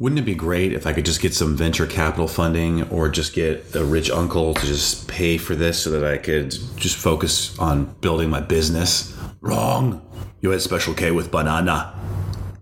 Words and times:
wouldn't 0.00 0.20
it 0.20 0.24
be 0.24 0.34
great 0.34 0.72
if 0.72 0.86
I 0.86 0.92
could 0.92 1.04
just 1.04 1.20
get 1.20 1.34
some 1.34 1.56
venture 1.56 1.86
capital 1.86 2.28
funding 2.28 2.84
or 2.84 3.08
just 3.08 3.34
get 3.34 3.74
a 3.74 3.84
rich 3.84 4.10
uncle 4.10 4.54
to 4.54 4.66
just 4.66 5.08
pay 5.08 5.38
for 5.38 5.56
this 5.56 5.82
so 5.82 5.90
that 5.90 6.04
I 6.04 6.18
could 6.18 6.50
just 6.76 6.96
focus 6.96 7.58
on 7.58 7.86
building 8.00 8.30
my 8.30 8.40
business? 8.40 9.16
Wrong. 9.40 10.00
You 10.40 10.50
had 10.50 10.62
Special 10.62 10.94
K 10.94 11.10
with 11.10 11.32
banana. 11.32 11.94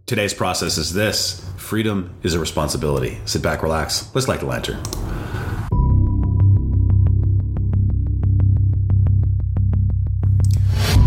Today's 0.07 0.33
process 0.33 0.79
is 0.79 0.95
this 0.95 1.47
freedom 1.59 2.15
is 2.23 2.33
a 2.33 2.39
responsibility. 2.39 3.19
Sit 3.27 3.43
back, 3.43 3.63
relax. 3.63 4.15
Let's 4.15 4.29
light 4.29 4.41
the 4.41 4.47
lantern. 4.47 4.83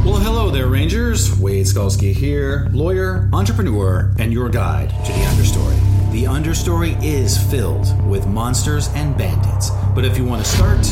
Well, 0.05 0.19
hello 0.19 0.51
there, 0.51 0.67
Rangers. 0.67 1.39
Wade 1.39 1.65
Skalski 1.65 2.13
here, 2.13 2.69
lawyer, 2.71 3.31
entrepreneur, 3.33 4.13
and 4.19 4.31
your 4.31 4.49
guide 4.49 4.89
to 4.89 5.11
the 5.11 5.19
understory. 5.19 5.88
The 6.11 6.23
understory 6.23 7.01
is 7.03 7.37
filled 7.37 8.03
with 8.09 8.25
monsters 8.25 8.89
and 8.95 9.15
bandits, 9.15 9.69
but 9.93 10.03
if 10.03 10.17
you 10.17 10.25
want 10.25 10.43
to 10.43 10.49
start, 10.49 10.83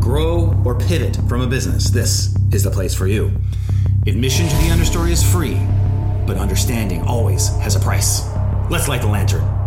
grow, 0.00 0.54
or 0.64 0.78
pivot 0.78 1.18
from 1.28 1.40
a 1.40 1.48
business, 1.48 1.90
this 1.90 2.36
is 2.52 2.62
the 2.62 2.70
place 2.70 2.94
for 2.94 3.08
you. 3.08 3.32
Admission 4.06 4.48
to 4.48 4.54
the 4.58 4.68
understory 4.68 5.10
is 5.10 5.20
free, 5.20 5.54
but 6.28 6.36
understanding 6.36 7.02
always 7.02 7.48
has 7.56 7.74
a 7.74 7.80
price. 7.80 8.24
Let's 8.70 8.86
light 8.86 9.00
the 9.00 9.08
lantern. 9.08 9.61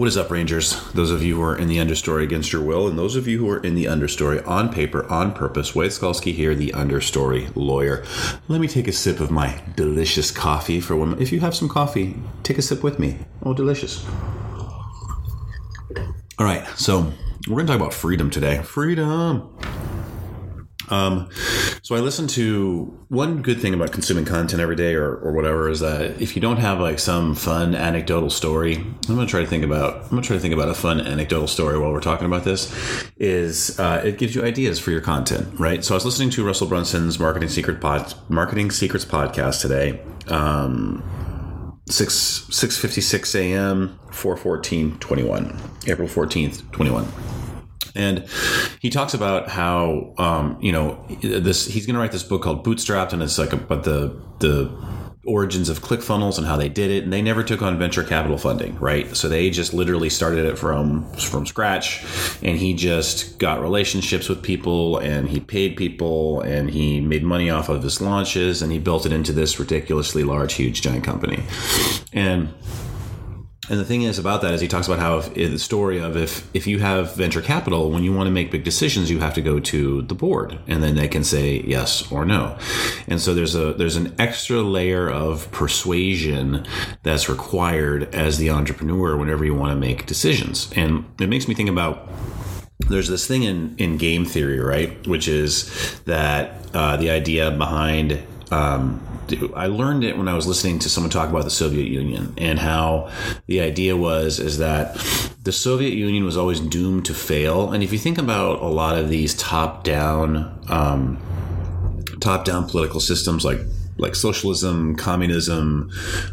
What 0.00 0.08
is 0.08 0.16
up, 0.16 0.30
Rangers? 0.30 0.82
Those 0.92 1.10
of 1.10 1.22
you 1.22 1.36
who 1.36 1.42
are 1.42 1.54
in 1.54 1.68
the 1.68 1.76
understory 1.76 2.22
against 2.22 2.54
your 2.54 2.62
will, 2.62 2.88
and 2.88 2.98
those 2.98 3.16
of 3.16 3.28
you 3.28 3.36
who 3.36 3.50
are 3.50 3.62
in 3.62 3.74
the 3.74 3.84
understory 3.84 4.42
on 4.48 4.72
paper, 4.72 5.06
on 5.12 5.34
purpose. 5.34 5.74
Wade 5.74 5.90
Skalski 5.90 6.32
here, 6.32 6.54
the 6.54 6.72
understory 6.72 7.54
lawyer. 7.54 8.02
Let 8.48 8.62
me 8.62 8.66
take 8.66 8.88
a 8.88 8.92
sip 8.92 9.20
of 9.20 9.30
my 9.30 9.60
delicious 9.76 10.30
coffee 10.30 10.80
for 10.80 10.96
one. 10.96 11.20
If 11.20 11.32
you 11.32 11.40
have 11.40 11.54
some 11.54 11.68
coffee, 11.68 12.16
take 12.44 12.56
a 12.56 12.62
sip 12.62 12.82
with 12.82 12.98
me. 12.98 13.18
Oh, 13.42 13.52
delicious. 13.52 14.02
All 16.38 16.46
right, 16.46 16.66
so 16.78 17.12
we're 17.46 17.56
going 17.56 17.66
to 17.66 17.72
talk 17.74 17.80
about 17.82 17.92
freedom 17.92 18.30
today. 18.30 18.62
Freedom. 18.62 19.54
Um, 20.90 21.28
so 21.82 21.94
I 21.94 22.00
listen 22.00 22.26
to 22.28 22.84
one 23.08 23.42
good 23.42 23.60
thing 23.60 23.74
about 23.74 23.92
consuming 23.92 24.24
content 24.24 24.60
every 24.60 24.76
day 24.76 24.94
or, 24.94 25.16
or 25.16 25.32
whatever 25.32 25.68
is 25.68 25.80
that 25.80 26.20
if 26.20 26.34
you 26.34 26.42
don't 26.42 26.58
have 26.58 26.80
like 26.80 26.98
some 26.98 27.34
fun 27.34 27.74
anecdotal 27.74 28.30
story, 28.30 28.76
I'm 29.08 29.16
to 29.16 29.26
try 29.26 29.40
to 29.40 29.46
think 29.46 29.64
about, 29.64 30.10
I'm 30.10 30.20
to 30.20 30.26
try 30.26 30.36
to 30.36 30.40
think 30.40 30.54
about 30.54 30.68
a 30.68 30.74
fun 30.74 31.00
anecdotal 31.00 31.48
story 31.48 31.78
while 31.78 31.92
we're 31.92 32.00
talking 32.00 32.26
about 32.26 32.44
this 32.44 32.72
is, 33.16 33.78
uh, 33.78 34.02
it 34.04 34.18
gives 34.18 34.34
you 34.34 34.44
ideas 34.44 34.78
for 34.78 34.90
your 34.90 35.00
content, 35.00 35.48
right? 35.58 35.84
So 35.84 35.94
I 35.94 35.96
was 35.96 36.04
listening 36.04 36.30
to 36.30 36.46
Russell 36.46 36.66
Brunson's 36.66 37.18
marketing 37.18 37.48
secret 37.48 37.80
pod, 37.80 38.14
marketing 38.28 38.70
secrets 38.70 39.04
podcast 39.04 39.60
today. 39.60 40.00
Um, 40.28 41.02
6 41.90 42.46
6:56 42.50 43.34
a.m. 43.34 43.98
414 44.12 44.98
21 44.98 45.60
April 45.88 46.08
14th 46.08 46.70
21 46.70 47.04
and 48.00 48.26
he 48.80 48.88
talks 48.90 49.14
about 49.14 49.48
how 49.48 50.14
um, 50.18 50.56
you 50.60 50.72
know 50.72 51.04
this 51.22 51.66
he's 51.66 51.86
going 51.86 51.94
to 51.94 52.00
write 52.00 52.12
this 52.12 52.22
book 52.22 52.42
called 52.42 52.64
bootstrapped 52.64 53.12
and 53.12 53.22
it's 53.22 53.38
like 53.38 53.52
about 53.52 53.84
the 53.84 54.20
the 54.38 54.70
origins 55.26 55.68
of 55.68 55.80
ClickFunnels 55.80 56.38
and 56.38 56.46
how 56.46 56.56
they 56.56 56.68
did 56.68 56.90
it 56.90 57.04
and 57.04 57.12
they 57.12 57.20
never 57.20 57.44
took 57.44 57.60
on 57.60 57.78
venture 57.78 58.02
capital 58.02 58.38
funding 58.38 58.74
right? 58.78 59.14
So 59.14 59.28
they 59.28 59.50
just 59.50 59.74
literally 59.74 60.08
started 60.08 60.46
it 60.46 60.58
from 60.58 61.12
from 61.12 61.44
scratch 61.44 62.02
and 62.42 62.56
he 62.58 62.72
just 62.72 63.38
got 63.38 63.60
relationships 63.60 64.30
with 64.30 64.42
people 64.42 64.96
and 64.98 65.28
he 65.28 65.38
paid 65.38 65.76
people 65.76 66.40
and 66.40 66.70
he 66.70 67.00
made 67.00 67.22
money 67.22 67.50
off 67.50 67.68
of 67.68 67.82
his 67.82 68.00
launches 68.00 68.62
and 68.62 68.72
he 68.72 68.78
built 68.78 69.04
it 69.04 69.12
into 69.12 69.32
this 69.32 69.60
ridiculously 69.60 70.24
large 70.24 70.54
huge 70.54 70.80
giant 70.80 71.04
company. 71.04 71.42
And 72.14 72.48
and 73.70 73.78
the 73.78 73.84
thing 73.84 74.02
is 74.02 74.18
about 74.18 74.42
that 74.42 74.52
is 74.52 74.60
he 74.60 74.66
talks 74.66 74.88
about 74.88 74.98
how 74.98 75.18
if, 75.18 75.32
the 75.32 75.58
story 75.58 75.98
of 75.98 76.16
if 76.16 76.44
if 76.54 76.66
you 76.66 76.80
have 76.80 77.14
venture 77.14 77.40
capital, 77.40 77.92
when 77.92 78.02
you 78.02 78.12
want 78.12 78.26
to 78.26 78.32
make 78.32 78.50
big 78.50 78.64
decisions, 78.64 79.08
you 79.10 79.20
have 79.20 79.34
to 79.34 79.40
go 79.40 79.60
to 79.60 80.02
the 80.02 80.14
board, 80.14 80.58
and 80.66 80.82
then 80.82 80.96
they 80.96 81.06
can 81.06 81.22
say 81.22 81.60
yes 81.60 82.10
or 82.10 82.24
no. 82.24 82.58
And 83.06 83.20
so 83.20 83.32
there's 83.32 83.54
a 83.54 83.72
there's 83.72 83.94
an 83.94 84.12
extra 84.18 84.60
layer 84.60 85.08
of 85.08 85.50
persuasion 85.52 86.66
that's 87.04 87.28
required 87.28 88.12
as 88.12 88.38
the 88.38 88.50
entrepreneur 88.50 89.16
whenever 89.16 89.44
you 89.44 89.54
want 89.54 89.70
to 89.70 89.76
make 89.76 90.04
decisions. 90.04 90.68
And 90.74 91.04
it 91.20 91.28
makes 91.28 91.46
me 91.46 91.54
think 91.54 91.68
about 91.68 92.08
there's 92.88 93.08
this 93.08 93.24
thing 93.24 93.44
in 93.44 93.76
in 93.78 93.98
game 93.98 94.24
theory, 94.24 94.58
right, 94.58 95.06
which 95.06 95.28
is 95.28 96.00
that 96.06 96.56
uh, 96.74 96.96
the 96.96 97.10
idea 97.10 97.52
behind 97.52 98.20
um, 98.50 99.00
I 99.54 99.66
learned 99.66 100.02
it 100.04 100.18
when 100.18 100.26
I 100.26 100.34
was 100.34 100.46
listening 100.46 100.80
to 100.80 100.88
someone 100.88 101.10
talk 101.10 101.30
about 101.30 101.44
the 101.44 101.50
Soviet 101.50 101.86
Union 101.86 102.34
and 102.36 102.58
how 102.58 103.10
the 103.46 103.60
idea 103.60 103.96
was 103.96 104.40
is 104.40 104.58
that 104.58 104.94
the 105.42 105.52
Soviet 105.52 105.94
Union 105.94 106.24
was 106.24 106.36
always 106.36 106.60
doomed 106.60 107.04
to 107.06 107.14
fail. 107.14 107.72
And 107.72 107.82
if 107.82 107.92
you 107.92 107.98
think 107.98 108.18
about 108.18 108.60
a 108.60 108.66
lot 108.66 108.98
of 108.98 109.08
these 109.08 109.34
top 109.34 109.84
down 109.84 110.58
um, 110.68 111.18
top 112.20 112.44
down 112.44 112.68
political 112.68 113.00
systems 113.00 113.44
like 113.44 113.60
like 113.98 114.14
socialism, 114.14 114.96
communism, 114.96 115.90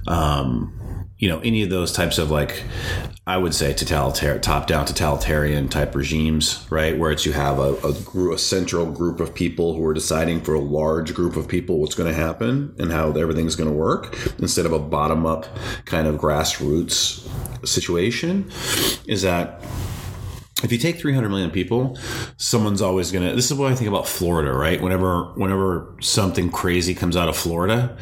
um, 0.07 0.73
you 1.19 1.27
know, 1.27 1.39
any 1.39 1.63
of 1.63 1.69
those 1.69 1.91
types 1.91 2.19
of 2.19 2.29
like, 2.29 2.63
I 3.25 3.37
would 3.37 3.55
say 3.55 3.73
totalitarian, 3.73 4.41
top 4.41 4.67
down 4.67 4.85
totalitarian 4.85 5.67
type 5.67 5.95
regimes, 5.95 6.65
right? 6.69 6.97
Where 6.97 7.11
it's 7.11 7.25
you 7.25 7.33
have 7.33 7.57
a, 7.57 7.73
a, 7.83 8.33
a 8.33 8.37
central 8.37 8.85
group 8.91 9.19
of 9.19 9.33
people 9.33 9.75
who 9.75 9.83
are 9.85 9.93
deciding 9.93 10.41
for 10.41 10.53
a 10.53 10.59
large 10.59 11.15
group 11.15 11.35
of 11.35 11.47
people 11.47 11.79
what's 11.79 11.95
going 11.95 12.11
to 12.11 12.17
happen 12.17 12.75
and 12.77 12.91
how 12.91 13.11
everything's 13.11 13.55
going 13.55 13.69
to 13.69 13.75
work 13.75 14.15
instead 14.37 14.65
of 14.67 14.73
a 14.73 14.79
bottom 14.79 15.25
up 15.25 15.47
kind 15.85 16.07
of 16.07 16.15
grassroots 16.21 17.27
situation. 17.67 18.51
Is 19.07 19.23
that 19.23 19.61
if 20.63 20.71
you 20.71 20.77
take 20.77 20.97
300 20.97 21.29
million 21.29 21.51
people 21.51 21.97
someone's 22.37 22.81
always 22.81 23.11
gonna 23.11 23.35
this 23.35 23.51
is 23.51 23.57
what 23.57 23.71
i 23.71 23.75
think 23.75 23.87
about 23.87 24.07
florida 24.07 24.51
right? 24.51 24.81
Whenever 24.81 25.25
whenever 25.35 25.95
something 26.01 26.49
crazy 26.49 26.93
comes 26.93 27.15
out 27.15 27.29
of 27.29 27.37
florida 27.37 27.97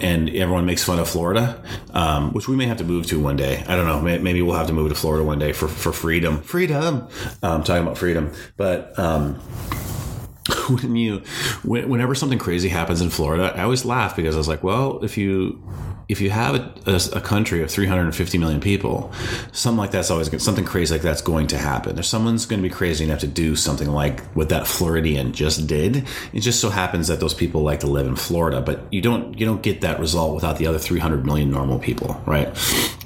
and 0.00 0.28
everyone 0.30 0.66
makes 0.66 0.82
fun 0.82 0.98
of 0.98 1.08
florida 1.08 1.62
um, 1.92 2.32
which 2.32 2.48
we 2.48 2.56
may 2.56 2.66
have 2.66 2.78
to 2.78 2.84
move 2.84 3.06
to 3.06 3.20
one 3.20 3.36
day. 3.36 3.64
I 3.66 3.76
don't 3.76 3.86
know. 3.86 4.00
Maybe 4.00 4.42
we'll 4.42 4.56
have 4.56 4.66
to 4.68 4.72
move 4.72 4.88
to 4.88 4.94
florida 4.94 5.24
one 5.24 5.38
day 5.38 5.52
for, 5.52 5.68
for 5.68 5.92
freedom. 5.92 6.42
Freedom. 6.42 7.08
Um, 7.42 7.62
talking 7.64 7.82
about 7.82 7.98
freedom. 7.98 8.32
But 8.56 8.98
um, 8.98 9.34
when 10.68 10.96
you 10.96 11.18
whenever 11.64 12.14
something 12.14 12.38
crazy 12.38 12.68
happens 12.68 13.00
in 13.00 13.10
Florida, 13.10 13.52
I 13.56 13.62
always 13.62 13.84
laugh 13.84 14.16
because 14.16 14.34
I 14.34 14.38
was 14.38 14.48
like, 14.48 14.62
well, 14.62 15.02
if 15.04 15.16
you 15.16 15.62
if 16.10 16.20
you 16.20 16.30
have 16.30 16.56
a, 16.86 17.00
a, 17.14 17.20
country 17.20 17.62
of 17.62 17.70
350 17.70 18.36
million 18.36 18.60
people, 18.60 19.12
something 19.52 19.78
like 19.78 19.92
that's 19.92 20.10
always 20.10 20.42
something 20.42 20.64
crazy 20.64 20.92
like 20.92 21.02
that's 21.02 21.22
going 21.22 21.46
to 21.46 21.56
happen. 21.56 21.94
There's 21.94 22.08
someone's 22.08 22.46
going 22.46 22.60
to 22.60 22.68
be 22.68 22.74
crazy 22.74 23.04
enough 23.04 23.20
to 23.20 23.28
do 23.28 23.54
something 23.54 23.88
like 23.88 24.20
what 24.32 24.48
that 24.48 24.66
Floridian 24.66 25.32
just 25.32 25.68
did. 25.68 26.04
It 26.32 26.40
just 26.40 26.60
so 26.60 26.68
happens 26.68 27.06
that 27.06 27.20
those 27.20 27.32
people 27.32 27.62
like 27.62 27.80
to 27.80 27.86
live 27.86 28.08
in 28.08 28.16
Florida, 28.16 28.60
but 28.60 28.92
you 28.92 29.00
don't 29.00 29.38
you 29.38 29.46
don't 29.46 29.62
get 29.62 29.82
that 29.82 30.00
result 30.00 30.34
without 30.34 30.58
the 30.58 30.66
other 30.66 30.80
300 30.80 31.24
million 31.24 31.48
normal 31.48 31.78
people, 31.78 32.20
right? 32.26 32.48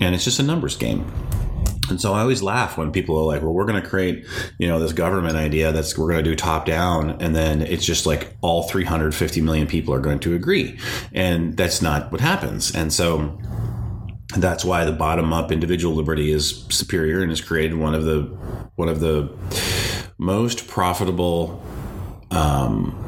And 0.01 0.15
it's 0.15 0.25
just 0.25 0.39
a 0.39 0.43
numbers 0.43 0.77
game. 0.77 1.05
And 1.91 2.01
so 2.01 2.13
I 2.13 2.21
always 2.21 2.43
laugh 2.43 2.79
when 2.79 2.93
people 2.93 3.19
are 3.19 3.25
like, 3.25 3.43
well, 3.43 3.53
we're 3.53 3.67
going 3.67 3.81
to 3.81 3.89
create, 3.89 4.27
you 4.59 4.67
know, 4.67 4.79
this 4.79 4.93
government 4.93 5.37
idea 5.37 5.73
that's 5.73 5.97
we're 5.99 6.11
going 6.11 6.25
to 6.25 6.31
do 6.31 6.35
top 6.35 6.67
down. 6.67 7.23
And 7.23 7.35
then 7.35 7.63
it's 7.63 7.85
just 7.85 8.07
like 8.07 8.35
all 8.41 8.63
350 8.65 9.41
million 9.41 9.67
people 9.67 9.93
are 9.93 10.01
going 10.01 10.19
to 10.21 10.35
agree. 10.35 10.79
And 11.13 11.57
that's 11.57 11.83
not 11.83 12.11
what 12.11 12.21
happens. 12.21 12.75
And 12.75 12.93
so 12.93 13.39
that's 14.37 14.65
why 14.65 14.85
the 14.85 14.93
bottom 14.93 15.33
up 15.33 15.53
individual 15.53 15.95
liberty 15.95 16.33
is 16.33 16.65
superior 16.71 17.21
and 17.21 17.31
has 17.31 17.41
created 17.41 17.77
one 17.77 17.95
of 17.95 18.05
the, 18.05 18.23
one 18.77 18.89
of 18.89 19.01
the 19.01 19.37
most 20.19 20.67
profitable, 20.67 21.63
um, 22.31 23.01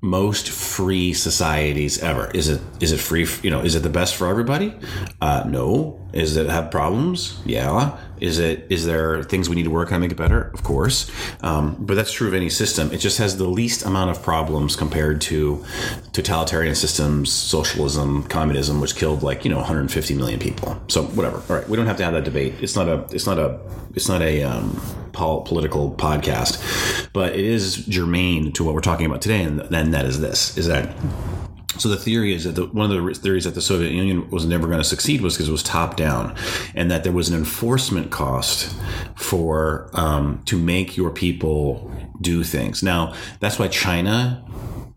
most 0.00 0.50
free 0.50 1.12
societies 1.12 1.98
ever. 2.02 2.30
Is 2.32 2.48
it 2.48 2.60
is 2.80 2.90
it 2.90 2.98
free? 2.98 3.26
You 3.42 3.50
know, 3.50 3.60
is 3.60 3.76
it 3.76 3.80
the 3.80 3.88
best 3.88 4.16
for 4.16 4.26
everybody? 4.26 4.74
Uh, 5.20 5.44
no. 5.46 6.01
Is 6.12 6.36
it 6.36 6.48
have 6.48 6.70
problems? 6.70 7.40
Yeah. 7.44 7.98
Is 8.20 8.38
it 8.38 8.66
is 8.70 8.86
there 8.86 9.24
things 9.24 9.48
we 9.48 9.56
need 9.56 9.64
to 9.64 9.70
work 9.70 9.88
on 9.90 9.94
to 9.94 9.98
make 10.00 10.12
it 10.12 10.16
better? 10.16 10.50
Of 10.54 10.62
course, 10.62 11.10
um, 11.40 11.76
but 11.80 11.94
that's 11.94 12.12
true 12.12 12.28
of 12.28 12.34
any 12.34 12.50
system. 12.50 12.92
It 12.92 12.98
just 12.98 13.18
has 13.18 13.36
the 13.36 13.48
least 13.48 13.84
amount 13.84 14.10
of 14.10 14.22
problems 14.22 14.76
compared 14.76 15.20
to 15.22 15.64
totalitarian 16.12 16.76
systems, 16.76 17.32
socialism, 17.32 18.22
communism, 18.24 18.80
which 18.80 18.94
killed 18.94 19.24
like 19.24 19.44
you 19.44 19.50
know 19.50 19.56
150 19.56 20.14
million 20.14 20.38
people. 20.38 20.80
So 20.86 21.02
whatever. 21.02 21.42
All 21.48 21.56
right, 21.56 21.68
we 21.68 21.76
don't 21.76 21.86
have 21.86 21.96
to 21.96 22.04
have 22.04 22.12
that 22.12 22.24
debate. 22.24 22.54
It's 22.60 22.76
not 22.76 22.88
a 22.88 23.06
it's 23.10 23.26
not 23.26 23.40
a 23.40 23.58
it's 23.94 24.08
not 24.08 24.22
a 24.22 24.42
um, 24.44 24.80
political 25.12 25.90
podcast, 25.92 27.08
but 27.12 27.34
it 27.34 27.44
is 27.44 27.84
germane 27.86 28.52
to 28.52 28.64
what 28.64 28.74
we're 28.74 28.80
talking 28.80 29.06
about 29.06 29.20
today, 29.20 29.42
and 29.42 29.60
then 29.62 29.90
that 29.90 30.04
is 30.04 30.20
this: 30.20 30.56
is 30.56 30.68
that 30.68 30.94
so 31.78 31.88
the 31.88 31.96
theory 31.96 32.34
is 32.34 32.44
that 32.44 32.52
the, 32.52 32.66
one 32.66 32.90
of 32.90 33.04
the 33.04 33.14
theories 33.14 33.44
that 33.44 33.54
the 33.54 33.60
Soviet 33.60 33.92
Union 33.92 34.28
was 34.30 34.44
never 34.44 34.66
going 34.66 34.78
to 34.78 34.84
succeed 34.84 35.20
was 35.20 35.34
because 35.34 35.48
it 35.48 35.52
was 35.52 35.62
top 35.62 35.96
down, 35.96 36.34
and 36.74 36.90
that 36.90 37.02
there 37.04 37.12
was 37.12 37.28
an 37.28 37.36
enforcement 37.36 38.10
cost 38.10 38.74
for 39.16 39.90
um, 39.94 40.42
to 40.46 40.58
make 40.58 40.96
your 40.96 41.10
people 41.10 41.90
do 42.20 42.44
things. 42.44 42.82
Now 42.82 43.14
that's 43.40 43.58
why 43.58 43.68
China, 43.68 44.44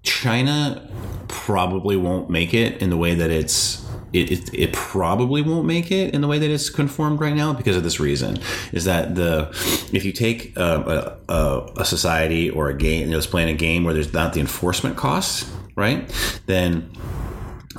China 0.04 0.89
probably 1.27 1.98
won't 1.98 2.30
make 2.30 2.54
it 2.54 2.81
in 2.81 2.89
the 2.89 2.98
way 2.98 3.16
that 3.16 3.31
it's 3.31 3.83
it, 4.13 4.31
it, 4.31 4.54
it, 4.54 4.74
probably 4.74 5.42
won't 5.42 5.66
make 5.66 5.92
it 5.92 6.13
in 6.13 6.21
the 6.21 6.28
way 6.28 6.39
that 6.39 6.50
it's 6.50 6.69
conformed 6.69 7.19
right 7.19 7.36
now 7.36 7.51
because 7.51 7.75
of 7.75 7.83
this 7.83 8.00
reason 8.00 8.39
is 8.71 8.86
that 8.86 9.16
the 9.16 9.50
if 9.92 10.06
you 10.06 10.13
take 10.13 10.56
a, 10.56 11.18
a, 11.28 11.71
a 11.78 11.86
society 11.86 12.50
or 12.50 12.69
a 12.69 12.78
game 12.78 13.10
that's 13.10 13.28
playing 13.28 13.50
a 13.50 13.57
game 13.57 13.83
where 13.83 13.94
there's 13.94 14.13
not 14.13 14.33
the 14.33 14.39
enforcement 14.39 14.95
costs 14.95 15.51
right 15.75 16.12
then 16.45 16.89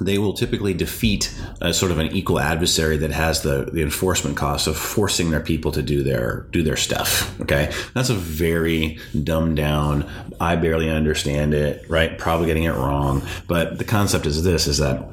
they 0.01 0.19
will 0.19 0.35
typically 0.35 0.75
defeat 0.75 1.35
a 1.61 1.73
sort 1.73 1.91
of 1.91 1.99
an 1.99 2.09
equal 2.09 2.39
adversary 2.39 2.97
that 2.99 3.11
has 3.11 3.43
the, 3.43 3.69
the 3.73 3.83
enforcement 3.83 4.37
costs 4.37 4.67
of 4.67 4.77
forcing 4.77 5.31
their 5.31 5.41
people 5.41 5.73
to 5.73 5.83
do 5.83 6.03
their 6.03 6.47
do 6.51 6.63
their 6.63 6.77
stuff. 6.77 7.39
Okay, 7.41 7.73
that's 7.95 8.11
a 8.11 8.15
very 8.15 8.99
dumbed 9.25 9.57
down. 9.57 10.09
I 10.41 10.57
barely 10.57 10.91
understand 10.91 11.55
it. 11.55 11.89
Right, 11.89 12.19
probably 12.19 12.47
getting 12.47 12.65
it 12.65 12.75
wrong. 12.75 13.23
But 13.47 13.79
the 13.79 13.85
concept 13.85 14.27
is 14.27 14.43
this: 14.43 14.67
is 14.67 14.79
that 14.79 15.09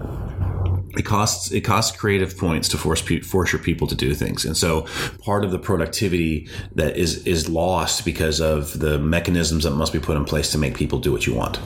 it 0.98 1.04
costs 1.04 1.52
it 1.52 1.62
costs 1.62 1.96
creative 1.96 2.38
points 2.38 2.68
to 2.70 2.78
force 2.78 3.02
force 3.26 3.52
your 3.52 3.62
people 3.62 3.88
to 3.88 3.96
do 3.96 4.14
things, 4.14 4.46
and 4.46 4.56
so 4.56 4.86
part 5.20 5.44
of 5.44 5.52
the 5.52 5.60
productivity 5.60 6.48
that 6.76 6.98
is 6.98 7.26
is 7.26 7.50
lost 7.50 8.06
because 8.06 8.40
of 8.40 8.80
the 8.80 9.00
mechanisms 9.00 9.64
that 9.64 9.72
must 9.72 9.94
be 9.94 10.00
put 10.00 10.18
in 10.18 10.26
place 10.26 10.52
to 10.52 10.58
make 10.58 10.76
people 10.76 11.00
do 11.00 11.12
what 11.12 11.26
you 11.26 11.34
want, 11.34 11.58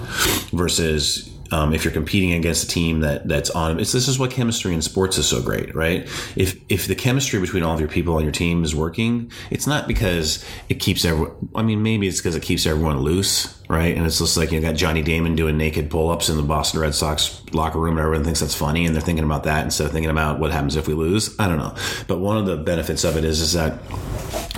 versus 0.51 1.33
um, 1.51 1.73
if 1.73 1.83
you're 1.83 1.93
competing 1.93 2.33
against 2.33 2.63
a 2.63 2.67
team 2.67 3.01
that 3.01 3.27
that's 3.27 3.49
on 3.49 3.79
it's 3.79 3.91
this 3.91 4.07
is 4.07 4.19
what 4.19 4.31
chemistry 4.31 4.73
in 4.73 4.81
sports 4.81 5.17
is 5.17 5.27
so 5.27 5.41
great 5.41 5.73
right? 5.75 6.03
If 6.35 6.59
if 6.69 6.87
the 6.87 6.95
chemistry 6.95 7.39
between 7.39 7.63
all 7.63 7.73
of 7.73 7.79
your 7.79 7.89
people 7.89 8.15
on 8.15 8.23
your 8.23 8.31
team 8.31 8.63
is 8.63 8.75
working 8.75 9.31
it's 9.49 9.67
not 9.67 9.87
because 9.87 10.43
it 10.69 10.75
keeps 10.75 11.05
everyone 11.05 11.49
i 11.55 11.61
mean 11.61 11.81
maybe 11.83 12.07
it's 12.07 12.17
because 12.17 12.35
it 12.35 12.43
keeps 12.43 12.65
everyone 12.65 12.99
loose 12.99 13.56
right 13.67 13.95
and 13.97 14.05
it's 14.05 14.19
just 14.19 14.37
like 14.37 14.51
you 14.51 14.59
got 14.59 14.75
johnny 14.75 15.01
damon 15.01 15.35
doing 15.35 15.57
naked 15.57 15.89
pull-ups 15.89 16.29
in 16.29 16.37
the 16.37 16.43
boston 16.43 16.79
red 16.79 16.95
sox 16.95 17.41
locker 17.51 17.79
room 17.79 17.97
and 17.97 17.99
everyone 17.99 18.23
thinks 18.23 18.39
that's 18.39 18.55
funny 18.55 18.85
and 18.85 18.95
they're 18.95 19.01
thinking 19.01 19.25
about 19.25 19.43
that 19.43 19.63
instead 19.63 19.85
of 19.85 19.91
thinking 19.91 20.09
about 20.09 20.39
what 20.39 20.51
happens 20.51 20.75
if 20.75 20.87
we 20.87 20.93
lose 20.93 21.37
i 21.39 21.47
don't 21.47 21.57
know 21.57 21.75
but 22.07 22.19
one 22.19 22.37
of 22.37 22.45
the 22.45 22.57
benefits 22.57 23.03
of 23.03 23.17
it 23.17 23.23
is 23.23 23.41
is 23.41 23.53
that 23.53 23.79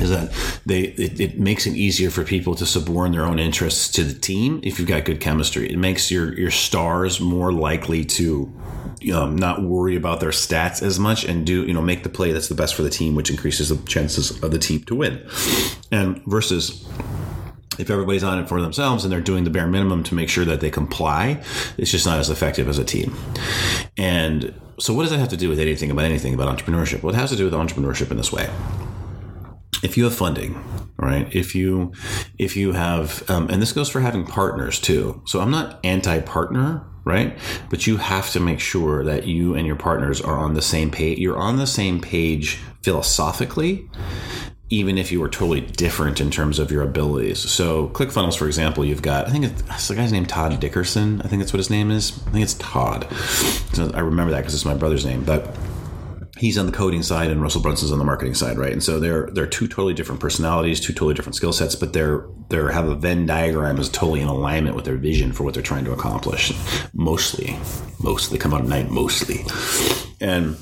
is 0.02 0.10
that 0.10 0.32
they 0.66 0.82
it, 0.82 1.20
it, 1.20 1.40
makes 1.40 1.66
it 1.66 1.76
easier 1.76 2.10
for 2.10 2.24
people 2.24 2.56
to 2.56 2.66
suborn 2.66 3.12
their 3.12 3.26
own 3.26 3.40
interests 3.40 3.90
to 3.90 4.04
the 4.04 4.18
team 4.18 4.60
if 4.64 4.80
you've 4.80 4.88
got 4.88 5.06
good 5.06 5.20
chemistry. 5.20 5.72
It 5.72 5.78
makes 5.78 6.10
your 6.10 6.34
your 6.38 6.52
stars 6.52 7.20
more 7.20 7.52
likely 7.52 8.06
to 8.06 8.52
um, 9.14 9.36
not 9.36 9.62
worry 9.62 9.96
about 9.96 10.20
their 10.20 10.32
stats 10.32 10.82
as 10.82 11.00
much 11.00 11.24
and 11.24 11.46
do 11.46 11.66
you 11.66 11.74
know 11.74 11.82
make 11.82 12.04
the 12.04 12.10
play 12.10 12.32
that's 12.32 12.50
the 12.50 12.56
best 12.56 12.76
for 12.76 12.84
the 12.84 12.90
team, 12.90 13.16
which 13.16 13.30
increases 13.30 13.70
the 13.70 13.78
chances 13.88 14.42
of 14.44 14.52
the 14.52 14.60
team 14.60 14.84
to 14.84 14.96
win. 14.96 15.26
And 15.92 16.24
versus 16.26 16.88
if 17.80 17.90
everybody's 17.90 18.24
on 18.24 18.40
it 18.40 18.48
for 18.48 18.62
themselves 18.62 19.04
and 19.04 19.12
they're 19.12 19.22
doing 19.22 19.44
the 19.44 19.50
bare 19.50 19.68
minimum 19.68 20.04
to 20.04 20.16
make 20.16 20.30
sure 20.30 20.46
that 20.46 20.62
they 20.62 20.70
comply, 20.70 21.42
it's 21.78 21.92
just 21.92 22.06
not 22.06 22.20
as 22.20 22.30
effective 22.30 22.68
as 22.68 22.78
a 22.78 22.86
team. 22.86 23.16
And 23.98 24.54
so, 24.80 24.94
what 24.94 25.04
does 25.04 25.12
that 25.12 25.20
have 25.20 25.30
to 25.30 25.38
do 25.38 25.50
with 25.50 25.60
anything 25.60 25.90
about 25.90 26.06
anything 26.06 26.34
about 26.34 26.56
entrepreneurship? 26.56 27.04
Well, 27.04 27.14
it 27.14 27.18
has 27.18 27.30
to 27.32 27.36
do 27.36 27.46
with 27.46 27.54
entrepreneurship 27.54 28.12
in 28.12 28.18
this 28.18 28.32
way 28.32 28.50
if 29.84 29.98
you 29.98 30.04
have 30.04 30.16
funding 30.16 30.62
right 30.98 31.34
if 31.34 31.56
you 31.56 31.92
if 32.38 32.56
you 32.56 32.74
have 32.74 33.28
um, 33.30 33.50
and 33.50 33.62
this 33.62 33.72
goes 33.72 33.90
for 33.90 34.02
having 34.02 34.26
partners 34.26 34.80
too 34.80 35.22
so 35.26 35.40
i'm 35.40 35.52
not 35.52 35.80
anti-partner 35.84 36.86
right 37.06 37.38
but 37.70 37.88
you 37.88 37.98
have 37.98 38.30
to 38.30 38.40
make 38.40 38.60
sure 38.60 39.04
that 39.04 39.26
you 39.26 39.56
and 39.56 39.66
your 39.66 39.76
partners 39.76 40.20
are 40.22 40.38
on 40.38 40.54
the 40.54 40.62
same 40.62 40.92
page 40.92 41.18
you're 41.18 41.38
on 41.38 41.58
the 41.58 41.68
same 41.68 42.02
page 42.02 42.60
philosophically 42.84 43.90
even 44.70 44.98
if 44.98 45.12
you 45.12 45.20
were 45.20 45.30
totally 45.30 45.62
different 45.62 46.22
in 46.22 46.30
terms 46.30 46.60
of 46.60 46.72
your 46.72 46.84
abilities. 46.84 47.40
So, 47.40 47.90
ClickFunnels, 47.90 48.38
for 48.38 48.46
example, 48.46 48.86
you've 48.86 49.02
got, 49.02 49.28
I 49.28 49.32
think 49.32 49.46
it's 49.46 49.88
the 49.88 49.96
guy's 49.96 50.12
name, 50.12 50.26
Todd 50.26 50.60
Dickerson. 50.60 51.22
I 51.24 51.28
think 51.28 51.42
that's 51.42 51.54
what 51.54 51.58
his 51.58 51.70
name 51.70 51.90
is. 51.90 52.22
I 52.28 52.32
think 52.32 52.44
it's 52.44 52.54
Todd. 52.56 53.12
So 53.74 53.92
I 53.94 54.02
remember 54.02 54.32
that 54.32 54.40
because 54.40 54.54
it's 54.54 54.66
my 54.66 54.76
brother's 54.76 55.06
name. 55.06 55.24
But 55.24 55.56
he's 56.40 56.58
on 56.58 56.66
the 56.66 56.72
coding 56.72 57.04
side 57.04 57.30
and 57.30 57.42
Russell 57.42 57.62
Brunson's 57.62 57.92
on 57.92 58.00
the 58.00 58.06
marketing 58.06 58.34
side, 58.34 58.58
right? 58.58 58.72
And 58.72 58.82
so 58.82 59.00
they're 59.00 59.30
they're 59.34 59.48
two 59.48 59.68
totally 59.68 59.94
different 59.94 60.22
personalities, 60.22 60.80
two 60.80 60.94
totally 60.94 61.14
different 61.14 61.36
skill 61.36 61.54
sets, 61.54 61.76
but 61.76 61.94
they're 61.94 62.26
they're 62.50 62.70
have 62.70 62.88
a 62.88 62.96
Venn 62.96 63.26
diagram 63.26 63.78
is 63.80 63.90
totally 63.90 64.22
in 64.22 64.28
alignment 64.28 64.76
with 64.76 64.86
their 64.86 64.98
vision 64.98 65.34
for 65.34 65.44
what 65.44 65.54
they're 65.54 65.64
trying 65.64 65.86
to 65.86 65.92
accomplish. 65.92 66.54
Mostly, 66.94 67.58
mostly 68.02 68.40
come 68.40 68.54
out 68.54 68.62
at 68.62 68.68
night, 68.68 68.90
mostly, 68.90 69.46
and. 70.20 70.58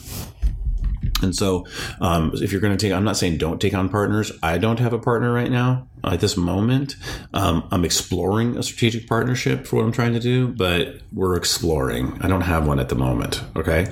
And 1.21 1.35
so, 1.35 1.65
um, 1.99 2.31
if 2.35 2.51
you're 2.51 2.61
going 2.61 2.77
to 2.77 2.83
take, 2.83 2.93
I'm 2.93 3.03
not 3.03 3.17
saying 3.17 3.37
don't 3.37 3.59
take 3.59 3.73
on 3.73 3.89
partners. 3.89 4.31
I 4.43 4.57
don't 4.57 4.79
have 4.79 4.93
a 4.93 4.99
partner 4.99 5.31
right 5.31 5.51
now 5.51 5.87
at 6.03 6.19
this 6.19 6.37
moment. 6.37 6.95
Um, 7.33 7.67
I'm 7.71 7.85
exploring 7.85 8.57
a 8.57 8.63
strategic 8.63 9.07
partnership 9.07 9.65
for 9.65 9.77
what 9.77 9.85
I'm 9.85 9.91
trying 9.91 10.13
to 10.13 10.19
do, 10.19 10.49
but 10.49 11.01
we're 11.11 11.35
exploring. 11.35 12.17
I 12.21 12.27
don't 12.27 12.41
have 12.41 12.67
one 12.67 12.79
at 12.79 12.89
the 12.89 12.95
moment. 12.95 13.43
Okay. 13.55 13.91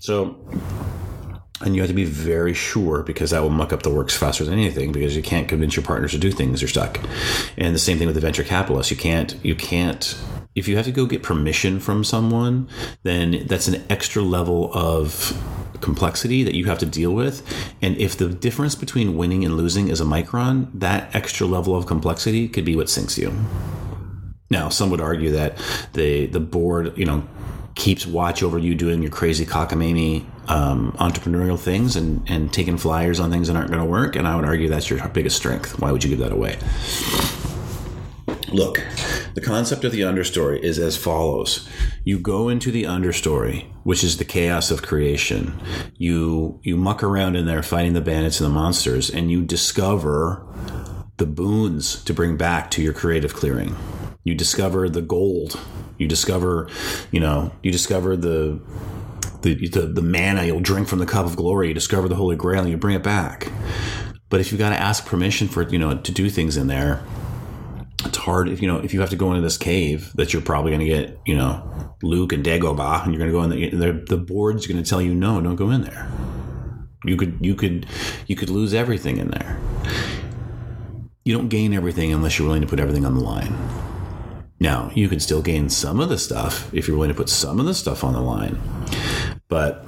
So, 0.00 0.38
and 1.60 1.74
you 1.74 1.82
have 1.82 1.90
to 1.90 1.94
be 1.94 2.04
very 2.04 2.54
sure 2.54 3.02
because 3.02 3.30
that 3.30 3.42
will 3.42 3.50
muck 3.50 3.72
up 3.72 3.82
the 3.82 3.90
works 3.90 4.16
faster 4.16 4.44
than 4.44 4.54
anything 4.54 4.92
because 4.92 5.14
you 5.16 5.22
can't 5.22 5.48
convince 5.48 5.76
your 5.76 5.84
partners 5.84 6.12
to 6.12 6.18
do 6.18 6.30
things 6.30 6.62
you're 6.62 6.68
stuck 6.68 6.98
and 7.58 7.74
the 7.74 7.78
same 7.78 7.98
thing 7.98 8.06
with 8.06 8.14
the 8.14 8.20
venture 8.20 8.44
capitalists 8.44 8.90
you 8.90 8.96
can't 8.96 9.36
you 9.44 9.54
can't 9.54 10.18
if 10.54 10.66
you 10.66 10.76
have 10.76 10.86
to 10.86 10.92
go 10.92 11.04
get 11.04 11.22
permission 11.22 11.78
from 11.78 12.02
someone 12.02 12.68
then 13.02 13.46
that's 13.46 13.68
an 13.68 13.82
extra 13.90 14.22
level 14.22 14.72
of 14.72 15.36
complexity 15.80 16.42
that 16.42 16.54
you 16.54 16.66
have 16.66 16.78
to 16.78 16.86
deal 16.86 17.12
with 17.12 17.42
and 17.82 17.96
if 17.96 18.16
the 18.16 18.28
difference 18.28 18.74
between 18.74 19.16
winning 19.16 19.44
and 19.44 19.56
losing 19.56 19.88
is 19.88 20.00
a 20.00 20.04
micron 20.04 20.68
that 20.74 21.14
extra 21.14 21.46
level 21.46 21.76
of 21.76 21.86
complexity 21.86 22.48
could 22.48 22.64
be 22.64 22.76
what 22.76 22.88
sinks 22.88 23.18
you 23.18 23.32
now 24.50 24.68
some 24.68 24.90
would 24.90 25.00
argue 25.00 25.30
that 25.30 25.56
the 25.94 26.26
the 26.26 26.40
board 26.40 26.96
you 26.96 27.04
know 27.04 27.26
keeps 27.74 28.06
watch 28.06 28.42
over 28.42 28.58
you 28.58 28.74
doing 28.74 29.00
your 29.02 29.10
crazy 29.10 29.46
cockamamie 29.46 30.24
um, 30.48 30.92
entrepreneurial 30.98 31.58
things 31.58 31.96
and, 31.96 32.28
and 32.28 32.52
taking 32.52 32.76
flyers 32.76 33.20
on 33.20 33.30
things 33.30 33.48
that 33.48 33.56
aren't 33.56 33.70
going 33.70 33.80
to 33.80 33.88
work. 33.88 34.16
And 34.16 34.26
I 34.26 34.36
would 34.36 34.44
argue 34.44 34.68
that's 34.68 34.90
your 34.90 35.06
biggest 35.08 35.36
strength. 35.36 35.78
Why 35.80 35.92
would 35.92 36.02
you 36.02 36.10
give 36.10 36.18
that 36.18 36.32
away? 36.32 36.58
Look, 38.52 38.84
the 39.34 39.40
concept 39.40 39.84
of 39.84 39.92
the 39.92 40.00
understory 40.00 40.60
is 40.60 40.78
as 40.78 40.96
follows. 40.96 41.68
You 42.04 42.18
go 42.18 42.48
into 42.48 42.70
the 42.70 42.84
understory, 42.84 43.66
which 43.84 44.02
is 44.02 44.16
the 44.16 44.24
chaos 44.24 44.70
of 44.70 44.82
creation. 44.82 45.60
You 45.96 46.60
you 46.62 46.76
muck 46.76 47.02
around 47.02 47.36
in 47.36 47.46
there 47.46 47.62
fighting 47.62 47.92
the 47.92 48.00
bandits 48.00 48.40
and 48.40 48.50
the 48.50 48.54
monsters, 48.54 49.10
and 49.10 49.30
you 49.30 49.42
discover 49.42 50.46
the 51.16 51.26
boons 51.26 52.02
to 52.04 52.14
bring 52.14 52.36
back 52.36 52.70
to 52.72 52.82
your 52.82 52.94
creative 52.94 53.34
clearing. 53.34 53.76
You 54.24 54.34
discover 54.34 54.88
the 54.88 55.02
gold. 55.02 55.58
You 55.98 56.08
discover, 56.08 56.68
you 57.10 57.20
know, 57.20 57.52
you 57.62 57.70
discover 57.70 58.16
the 58.16 58.60
the, 59.42 59.68
the, 59.68 59.86
the 59.86 60.02
manna 60.02 60.44
you'll 60.44 60.60
drink 60.60 60.88
from 60.88 60.98
the 60.98 61.06
cup 61.06 61.26
of 61.26 61.36
glory. 61.36 61.68
You 61.68 61.74
discover 61.74 62.08
the 62.08 62.14
Holy 62.14 62.36
Grail 62.36 62.62
and 62.62 62.70
you 62.70 62.76
bring 62.76 62.96
it 62.96 63.02
back. 63.02 63.50
But 64.28 64.40
if 64.40 64.52
you've 64.52 64.58
got 64.58 64.70
to 64.70 64.80
ask 64.80 65.06
permission 65.06 65.48
for 65.48 65.68
you 65.68 65.78
know 65.78 65.98
to 65.98 66.12
do 66.12 66.30
things 66.30 66.56
in 66.56 66.66
there, 66.68 67.02
it's 68.04 68.16
hard. 68.16 68.48
If 68.48 68.62
you 68.62 68.68
know 68.68 68.78
if 68.78 68.94
you 68.94 69.00
have 69.00 69.10
to 69.10 69.16
go 69.16 69.30
into 69.30 69.42
this 69.42 69.58
cave 69.58 70.12
that 70.14 70.32
you're 70.32 70.42
probably 70.42 70.70
going 70.70 70.80
to 70.80 70.86
get 70.86 71.18
you 71.26 71.36
know 71.36 71.96
Luke 72.02 72.32
and 72.32 72.44
Dagobah, 72.44 73.04
and 73.04 73.12
you're 73.12 73.18
going 73.18 73.50
to 73.50 73.58
go 73.58 73.70
in 73.72 73.78
there. 73.78 73.92
The 73.92 74.16
board's 74.16 74.66
going 74.66 74.82
to 74.82 74.88
tell 74.88 75.02
you 75.02 75.14
no, 75.14 75.40
don't 75.40 75.56
go 75.56 75.70
in 75.70 75.82
there. 75.82 76.10
You 77.04 77.16
could 77.16 77.38
you 77.40 77.54
could 77.54 77.86
you 78.26 78.36
could 78.36 78.50
lose 78.50 78.74
everything 78.74 79.18
in 79.18 79.28
there. 79.28 79.58
You 81.24 81.36
don't 81.36 81.48
gain 81.48 81.74
everything 81.74 82.12
unless 82.12 82.38
you're 82.38 82.46
willing 82.46 82.62
to 82.62 82.68
put 82.68 82.80
everything 82.80 83.04
on 83.04 83.14
the 83.14 83.20
line. 83.20 83.56
Now, 84.58 84.90
you 84.94 85.08
can 85.08 85.20
still 85.20 85.40
gain 85.40 85.70
some 85.70 86.00
of 86.00 86.10
the 86.10 86.18
stuff 86.18 86.72
if 86.74 86.86
you're 86.86 86.96
willing 86.96 87.12
to 87.12 87.16
put 87.16 87.30
some 87.30 87.60
of 87.60 87.66
the 87.66 87.74
stuff 87.74 88.04
on 88.04 88.12
the 88.12 88.20
line. 88.20 88.60
But 89.48 89.86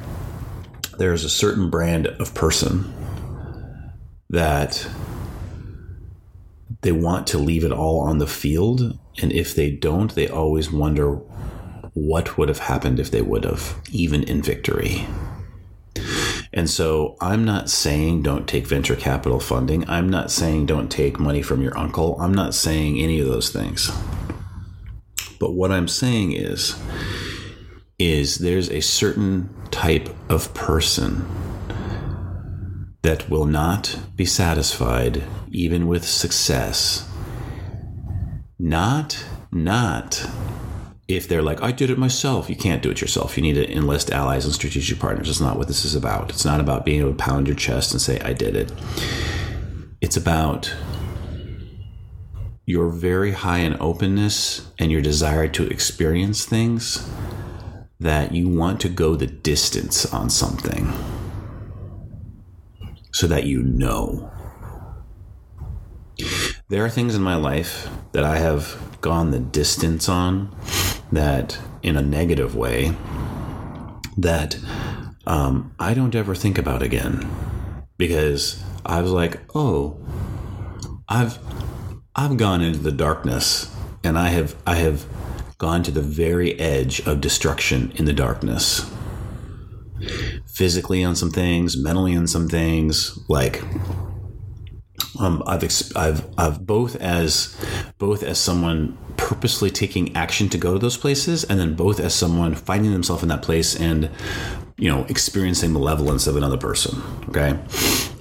there's 0.99 1.25
a 1.25 1.29
certain 1.29 1.69
brand 1.69 2.07
of 2.07 2.35
person 2.35 2.93
that 4.31 4.87
they 6.83 6.93
want 6.93 7.27
to 7.29 7.39
leave 7.39 7.65
it 7.65 7.73
all 7.73 8.01
on 8.01 8.19
the 8.19 8.27
field. 8.27 8.99
And 9.21 9.33
if 9.33 9.55
they 9.55 9.71
don't, 9.71 10.15
they 10.15 10.29
always 10.29 10.71
wonder 10.71 11.15
what 11.95 12.37
would 12.37 12.49
have 12.49 12.59
happened 12.59 12.99
if 12.99 13.11
they 13.11 13.23
would 13.23 13.45
have, 13.45 13.81
even 13.91 14.23
in 14.25 14.43
victory. 14.43 15.07
And 16.53 16.69
so 16.69 17.17
I'm 17.21 17.45
not 17.45 17.71
saying 17.71 18.23
don't 18.23 18.47
take 18.47 18.67
venture 18.67 18.97
capital 18.97 19.41
funding. 19.41 19.89
I'm 19.89 20.11
not 20.11 20.31
saying 20.31 20.67
don't 20.67 20.91
take 20.91 21.19
money 21.19 21.41
from 21.41 21.63
your 21.63 21.77
uncle. 21.79 22.21
I'm 22.21 22.35
not 22.35 22.55
saying 22.55 22.99
any 22.99 23.21
of 23.21 23.27
those 23.27 23.51
things. 23.51 23.91
But 25.39 25.53
what 25.53 25.73
I'm 25.73 25.89
saying 25.89 26.33
is, 26.33 26.79
is 27.99 28.39
there's 28.39 28.71
a 28.71 28.81
certain 28.81 29.55
type 29.71 30.09
of 30.31 30.53
person 30.55 31.25
that 33.03 33.29
will 33.29 33.47
not 33.47 33.99
be 34.15 34.25
satisfied 34.25 35.25
even 35.51 35.89
with 35.89 36.07
success. 36.07 37.09
Not, 38.59 39.25
not 39.51 40.25
if 41.09 41.27
they're 41.27 41.43
like, 41.43 41.63
I 41.63 41.73
did 41.73 41.91
it 41.91 41.99
myself. 41.99 42.49
You 42.49 42.55
can't 42.55 42.83
do 42.83 42.91
it 42.91 43.01
yourself. 43.01 43.37
You 43.37 43.43
need 43.43 43.55
to 43.55 43.71
enlist 43.71 44.13
allies 44.13 44.45
and 44.45 44.55
strategic 44.55 45.01
partners. 45.01 45.29
It's 45.29 45.41
not 45.41 45.59
what 45.59 45.67
this 45.67 45.85
is 45.85 45.97
about. 45.97 46.31
It's 46.31 46.45
not 46.45 46.61
about 46.61 46.85
being 46.85 47.01
able 47.01 47.11
to 47.11 47.17
pound 47.17 47.49
your 47.49 47.57
chest 47.57 47.93
and 47.93 48.01
say, 48.01 48.21
I 48.21 48.33
did 48.33 48.55
it. 48.55 48.73
It's 50.01 50.17
about 50.17 50.73
your 52.65 52.89
very 52.89 53.33
high 53.33 53.59
in 53.59 53.77
openness 53.81 54.71
and 54.79 54.93
your 54.93 55.03
desire 55.03 55.49
to 55.49 55.67
experience 55.67 56.45
things 56.45 57.11
that 57.99 58.33
you 58.33 58.49
want 58.49 58.81
to 58.81 58.89
go 58.89 59.17
the 59.17 59.27
distance 59.27 60.07
on 60.13 60.31
something 60.31 60.93
so 63.23 63.29
that 63.29 63.47
you 63.47 63.63
know. 63.63 64.29
There 66.69 66.85
are 66.85 66.91
things 66.91 67.15
in 67.15 67.23
my 67.23 67.37
life 67.37 67.89
that 68.11 68.25
I 68.25 68.39
have 68.39 68.77
gone 69.01 69.31
the 69.31 69.39
distance 69.39 70.09
on 70.09 70.53
that, 71.13 71.57
in 71.85 71.97
a 71.97 72.03
negative 72.03 72.57
way, 72.57 72.97
that 74.17 74.59
um, 75.25 75.73
I 75.79 75.95
don't 75.95 76.17
ever 76.17 76.35
think 76.35 76.59
about 76.59 76.83
again 76.83 77.31
because 77.97 78.61
I 78.85 79.01
was 79.01 79.13
like, 79.13 79.39
oh, 79.55 80.05
I've 81.09 81.39
I've 82.17 82.37
gone 82.37 82.61
into 82.61 82.81
the 82.81 82.91
darkness 82.91 83.73
and 84.03 84.19
I 84.19 84.31
have 84.31 84.57
I 84.67 84.75
have 84.75 85.07
gone 85.59 85.85
to 85.85 85.93
the 85.93 86.03
very 86.03 86.59
edge 86.59 86.99
of 87.07 87.21
destruction 87.21 87.93
in 87.95 88.05
the 88.05 88.13
darkness. 88.13 88.91
Physically 90.55 91.03
on 91.03 91.17
some 91.17 91.31
things, 91.31 91.77
mentally 91.77 92.15
on 92.15 92.27
some 92.27 92.49
things, 92.49 93.19
like 93.29 93.63
um, 95.19 95.43
I've 95.47 95.65
I've 95.97 96.29
I've 96.39 96.67
both 96.67 96.97
as 96.97 97.57
both 97.99 98.23
as 98.23 98.39
someone 98.39 98.99
purposely 99.17 99.71
taking 99.71 100.15
action 100.17 100.49
to 100.51 100.59
go 100.59 100.73
to 100.73 100.79
those 100.79 100.97
places, 100.97 101.45
and 101.45 101.59
then 101.59 101.75
both 101.75 102.01
as 102.01 102.15
someone 102.15 102.55
finding 102.55 102.93
themselves 102.93 103.23
in 103.23 103.29
that 103.29 103.43
place 103.43 103.79
and 103.79 104.11
you 104.77 104.91
know 104.91 105.05
experiencing 105.09 105.73
the 105.73 105.79
malevolence 105.79 106.27
of 106.27 106.37
another 106.37 106.57
person. 106.57 107.03
Okay, 107.29 107.59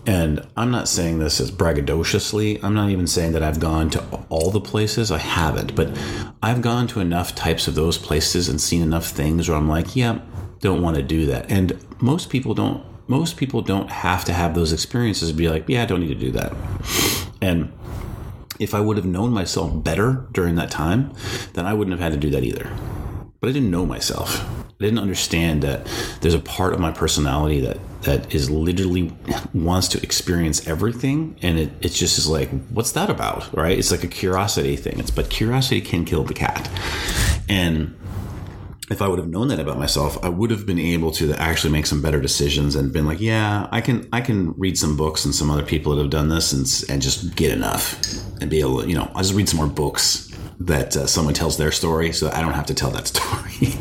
and 0.06 0.46
I'm 0.58 0.72
not 0.72 0.88
saying 0.88 1.20
this 1.20 1.40
as 1.40 1.52
braggadociously. 1.52 2.64
I'm 2.64 2.74
not 2.74 2.90
even 2.90 3.08
saying 3.08 3.32
that 3.34 3.44
I've 3.44 3.60
gone 3.60 3.90
to 3.92 4.04
all 4.30 4.52
the 4.52 4.62
places. 4.62 5.12
I 5.12 5.18
haven't, 5.20 5.76
but 5.76 5.98
I've 6.44 6.62
gone 6.62 6.88
to 6.88 7.00
enough 7.00 7.36
types 7.36 7.68
of 7.68 7.76
those 7.76 7.98
places 7.98 8.50
and 8.50 8.60
seen 8.60 8.82
enough 8.82 9.08
things 9.08 9.48
where 9.48 9.58
I'm 9.58 9.70
like, 9.70 9.96
yeah, 9.96 10.20
don't 10.62 10.82
want 10.82 10.96
to 10.96 11.03
do 11.03 11.25
that. 11.27 11.51
And 11.51 11.77
most 12.01 12.30
people 12.30 12.53
don't 12.53 12.84
most 13.08 13.36
people 13.36 13.62
don't 13.62 13.89
have 13.89 14.24
to 14.24 14.32
have 14.32 14.56
those 14.56 14.72
experiences 14.72 15.34
be 15.34 15.50
like, 15.50 15.65
yeah, 15.68 15.84
I 15.84 15.86
don't 15.86 16.00
need 16.00 16.08
to 16.08 16.15
do 16.15 16.32
that. 16.32 16.53
And 17.41 17.74
if 18.58 18.74
I 18.74 18.80
would 18.80 18.96
have 18.96 19.06
known 19.06 19.34
myself 19.34 19.84
better 19.84 20.25
during 20.32 20.56
that 20.56 20.72
time, 20.72 21.13
then 21.53 21.65
I 21.65 21.74
wouldn't 21.74 21.91
have 21.91 22.00
had 22.00 22.13
to 22.13 22.27
do 22.27 22.30
that 22.30 22.44
either. 22.44 22.72
But 23.41 23.50
I 23.50 23.51
didn't 23.53 23.72
know 23.72 23.86
myself. 23.86 24.39
I 24.70 24.84
didn't 24.86 25.00
understand 25.00 25.63
that 25.63 25.88
there's 26.22 26.36
a 26.36 26.39
part 26.39 26.74
of 26.74 26.80
my 26.80 26.91
personality 26.91 27.60
that 27.62 27.77
that 28.03 28.34
is 28.34 28.50
literally 28.50 29.13
wants 29.53 29.88
to 29.89 30.01
experience 30.01 30.68
everything 30.68 31.38
and 31.44 31.60
it, 31.60 31.70
it 31.82 31.89
just 31.89 32.18
is 32.18 32.27
like 32.27 32.50
what's 32.70 32.94
that 32.94 33.12
about 33.12 33.56
right 33.56 33.77
it's 33.77 33.91
like 33.91 34.03
a 34.03 34.08
curiosity 34.08 34.75
thing 34.75 35.00
it's 35.00 35.12
but 35.12 35.30
curiosity 35.30 35.82
can 35.82 36.03
kill 36.03 36.24
the 36.24 36.34
cat 36.34 36.68
and 37.48 37.96
if 38.92 39.02
I 39.02 39.08
would 39.08 39.20
have 39.20 39.30
known 39.30 39.48
that 39.48 39.60
about 39.60 39.80
myself, 39.80 40.22
I 40.24 40.28
would 40.28 40.52
have 40.52 40.66
been 40.66 40.78
able 40.78 41.12
to 41.12 41.34
actually 41.34 41.72
make 41.72 41.86
some 41.86 42.02
better 42.02 42.20
decisions 42.20 42.76
and 42.76 42.92
been 42.92 43.06
like, 43.06 43.22
yeah, 43.22 43.68
I 43.72 43.80
can 43.80 44.08
I 44.12 44.20
can 44.20 44.54
read 44.58 44.78
some 44.78 44.98
books 44.98 45.24
and 45.24 45.34
some 45.34 45.50
other 45.50 45.64
people 45.64 45.96
that 45.96 46.02
have 46.02 46.12
done 46.12 46.28
this 46.28 46.52
and 46.52 46.92
and 46.92 47.02
just 47.02 47.36
get 47.36 47.52
enough 47.52 47.96
and 48.42 48.50
be 48.50 48.60
able 48.60 48.82
to, 48.82 48.90
you 48.90 48.96
know, 48.96 49.10
I'll 49.16 49.24
just 49.24 49.34
read 49.34 49.48
some 49.48 49.58
more 49.58 49.68
books 49.68 50.30
that 50.60 50.96
uh, 50.96 51.08
someone 51.08 51.34
tells 51.34 51.58
their 51.58 51.72
story 51.72 52.12
so 52.12 52.30
I 52.32 52.42
don't 52.42 52.54
have 52.54 52.66
to 52.68 52.74
tell 52.74 52.92
that 52.92 53.08
story. 53.14 53.74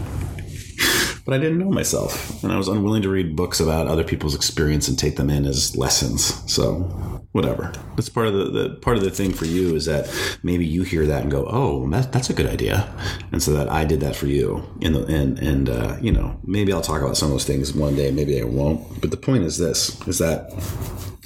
but 1.25 1.35
I 1.35 1.38
didn't 1.38 1.59
know 1.59 1.71
myself 1.71 2.43
and 2.45 2.52
I 2.52 2.57
was 2.57 2.69
unwilling 2.69 3.02
to 3.02 3.11
read 3.11 3.35
books 3.35 3.59
about 3.59 3.88
other 3.88 4.05
people's 4.05 4.37
experience 4.37 4.87
and 4.87 4.99
take 4.99 5.17
them 5.17 5.29
in 5.29 5.45
as 5.45 5.76
lessons. 5.76 6.40
So 6.50 7.19
whatever. 7.32 7.72
That's 7.96 8.08
part 8.08 8.26
of 8.26 8.34
the, 8.34 8.44
the, 8.44 8.75
part 8.76 8.96
of 8.96 9.02
the 9.02 9.10
thing 9.10 9.32
for 9.32 9.44
you 9.44 9.75
is 9.76 9.84
that 9.87 10.12
maybe 10.42 10.66
you 10.66 10.82
hear 10.82 11.06
that 11.06 11.22
and 11.22 11.30
go, 11.30 11.46
"Oh, 11.49 11.88
that, 11.90 12.12
that's 12.12 12.30
a 12.30 12.34
good 12.34 12.46
idea," 12.46 12.92
and 13.32 13.42
so 13.42 13.52
that 13.52 13.68
I 13.68 13.84
did 13.84 14.00
that 14.00 14.16
for 14.16 14.26
you. 14.26 14.68
And 14.82 14.96
and 14.96 15.38
and 15.38 15.68
uh, 15.68 15.96
you 16.00 16.12
know, 16.12 16.38
maybe 16.44 16.72
I'll 16.72 16.80
talk 16.80 17.02
about 17.02 17.16
some 17.16 17.26
of 17.26 17.32
those 17.32 17.44
things 17.44 17.72
one 17.72 17.94
day. 17.94 18.10
Maybe 18.10 18.40
I 18.40 18.44
won't. 18.44 19.00
But 19.00 19.10
the 19.10 19.16
point 19.16 19.44
is 19.44 19.58
this: 19.58 20.00
is 20.06 20.18
that 20.18 20.50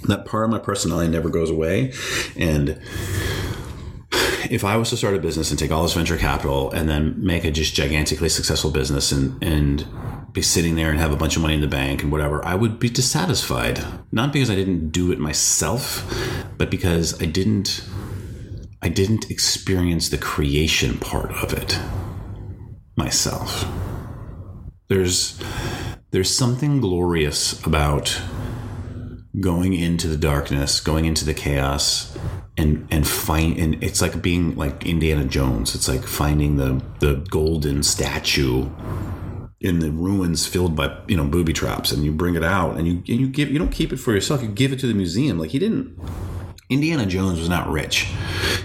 that 0.05 0.27
part 0.27 0.45
of 0.45 0.51
my 0.51 0.59
personality 0.59 1.11
never 1.11 1.31
goes 1.31 1.51
away, 1.51 1.93
and 2.37 2.81
if 4.51 4.65
I 4.65 4.77
was 4.77 4.91
to 4.91 4.97
start 4.97 5.15
a 5.15 5.19
business 5.19 5.51
and 5.51 5.59
take 5.59 5.71
all 5.71 5.83
this 5.83 5.95
venture 5.95 6.19
capital 6.19 6.71
and 6.71 6.89
then 6.89 7.15
make 7.25 7.45
a 7.45 7.51
just 7.51 7.75
gigantically 7.75 8.29
successful 8.29 8.71
business 8.71 9.13
and 9.13 9.43
and 9.43 9.87
be 10.35 10.43
sitting 10.43 10.75
there 10.75 10.91
and 10.91 10.99
have 10.99 11.13
a 11.13 11.17
bunch 11.17 11.37
of 11.37 11.43
money 11.43 11.55
in 11.55 11.61
the 11.61 11.69
bank 11.69 12.03
and 12.03 12.11
whatever, 12.11 12.45
I 12.45 12.57
would 12.57 12.81
be 12.81 12.91
dissatisfied. 12.91 13.83
Not 14.11 14.33
because 14.33 14.51
I 14.51 14.57
didn't 14.57 14.91
do 14.91 15.13
it 15.13 15.19
myself, 15.21 16.05
but 16.59 16.71
because 16.71 17.23
I 17.23 17.27
didn't 17.27 17.83
I 18.83 18.89
didn't 18.89 19.31
experience 19.31 20.11
the 20.11 20.19
creation 20.19 20.99
part 20.99 21.31
of 21.43 21.55
it 21.55 21.79
myself. 22.97 23.65
There's 24.89 25.41
there's 26.11 26.35
something 26.35 26.81
glorious 26.81 27.65
about 27.65 28.21
going 29.41 29.73
into 29.73 30.09
the 30.09 30.17
darkness, 30.17 30.81
going 30.81 31.05
into 31.05 31.25
the 31.25 31.33
chaos 31.33 32.19
and 32.59 32.89
and 32.91 33.07
find 33.07 33.57
and 33.57 33.83
it's 33.83 34.03
like 34.03 34.21
being 34.21 34.57
like 34.57 34.85
Indiana 34.85 35.25
Jones. 35.25 35.77
It's 35.77 35.89
like 35.89 36.05
finding 36.05 36.57
the 36.57 36.83
the 36.99 37.25
golden 37.31 37.85
statue 37.85 38.69
in 39.65 39.79
the 39.79 39.91
ruins 39.91 40.47
filled 40.47 40.77
by 40.77 40.95
you 41.09 41.17
know 41.17 41.25
booby 41.25 41.53
traps 41.53 41.91
and 41.91 42.05
you 42.05 42.13
bring 42.13 42.35
it 42.35 42.45
out 42.45 42.77
and 42.77 42.87
you 42.87 42.95
and 42.95 43.21
you 43.21 43.27
give 43.27 43.51
you 43.51 43.59
don't 43.59 43.73
keep 43.73 43.93
it 43.93 43.97
for 43.97 44.13
yourself 44.13 44.43
you 44.43 44.49
give 44.49 44.73
it 44.73 44.79
to 44.79 44.87
the 44.87 44.95
museum 44.95 45.39
like 45.39 45.51
he 45.51 45.59
didn't 45.59 45.99
Indiana 46.71 47.05
Jones 47.05 47.39
was 47.39 47.49
not 47.51 47.71
rich. 47.71 48.09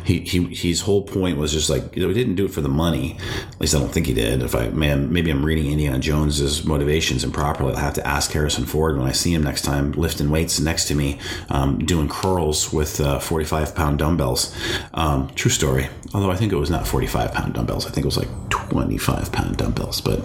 He, 0.05 0.21
he 0.21 0.45
his 0.55 0.81
whole 0.81 1.03
point 1.03 1.37
was 1.37 1.51
just 1.51 1.69
like 1.69 1.97
you 1.97 2.01
know, 2.01 2.07
he 2.07 2.13
didn't 2.13 2.35
do 2.35 2.45
it 2.45 2.51
for 2.51 2.61
the 2.61 2.69
money. 2.69 3.17
At 3.51 3.59
least 3.59 3.75
I 3.75 3.79
don't 3.79 3.91
think 3.91 4.07
he 4.07 4.13
did. 4.13 4.41
If 4.41 4.55
I 4.55 4.69
man, 4.69 5.11
maybe 5.11 5.29
I'm 5.29 5.45
reading 5.45 5.69
Indiana 5.69 5.99
Jones's 5.99 6.63
motivations 6.63 7.25
improperly. 7.25 7.73
I'll 7.73 7.79
have 7.79 7.95
to 7.95 8.07
ask 8.07 8.31
Harrison 8.31 8.65
Ford 8.65 8.97
when 8.97 9.05
I 9.05 9.11
see 9.11 9.33
him 9.33 9.43
next 9.43 9.63
time 9.63 9.91
lifting 9.91 10.29
weights 10.29 10.61
next 10.61 10.87
to 10.87 10.95
me, 10.95 11.19
um, 11.49 11.79
doing 11.79 12.07
curls 12.07 12.71
with 12.71 13.01
uh, 13.01 13.19
45 13.19 13.75
pound 13.75 13.99
dumbbells. 13.99 14.55
Um, 14.93 15.29
true 15.35 15.51
story. 15.51 15.89
Although 16.13 16.31
I 16.31 16.37
think 16.37 16.53
it 16.53 16.57
was 16.57 16.69
not 16.69 16.87
45 16.87 17.33
pound 17.33 17.53
dumbbells. 17.53 17.85
I 17.85 17.89
think 17.89 18.05
it 18.05 18.07
was 18.07 18.17
like 18.17 18.29
25 18.49 19.29
pound 19.33 19.57
dumbbells. 19.57 19.99
But 19.99 20.23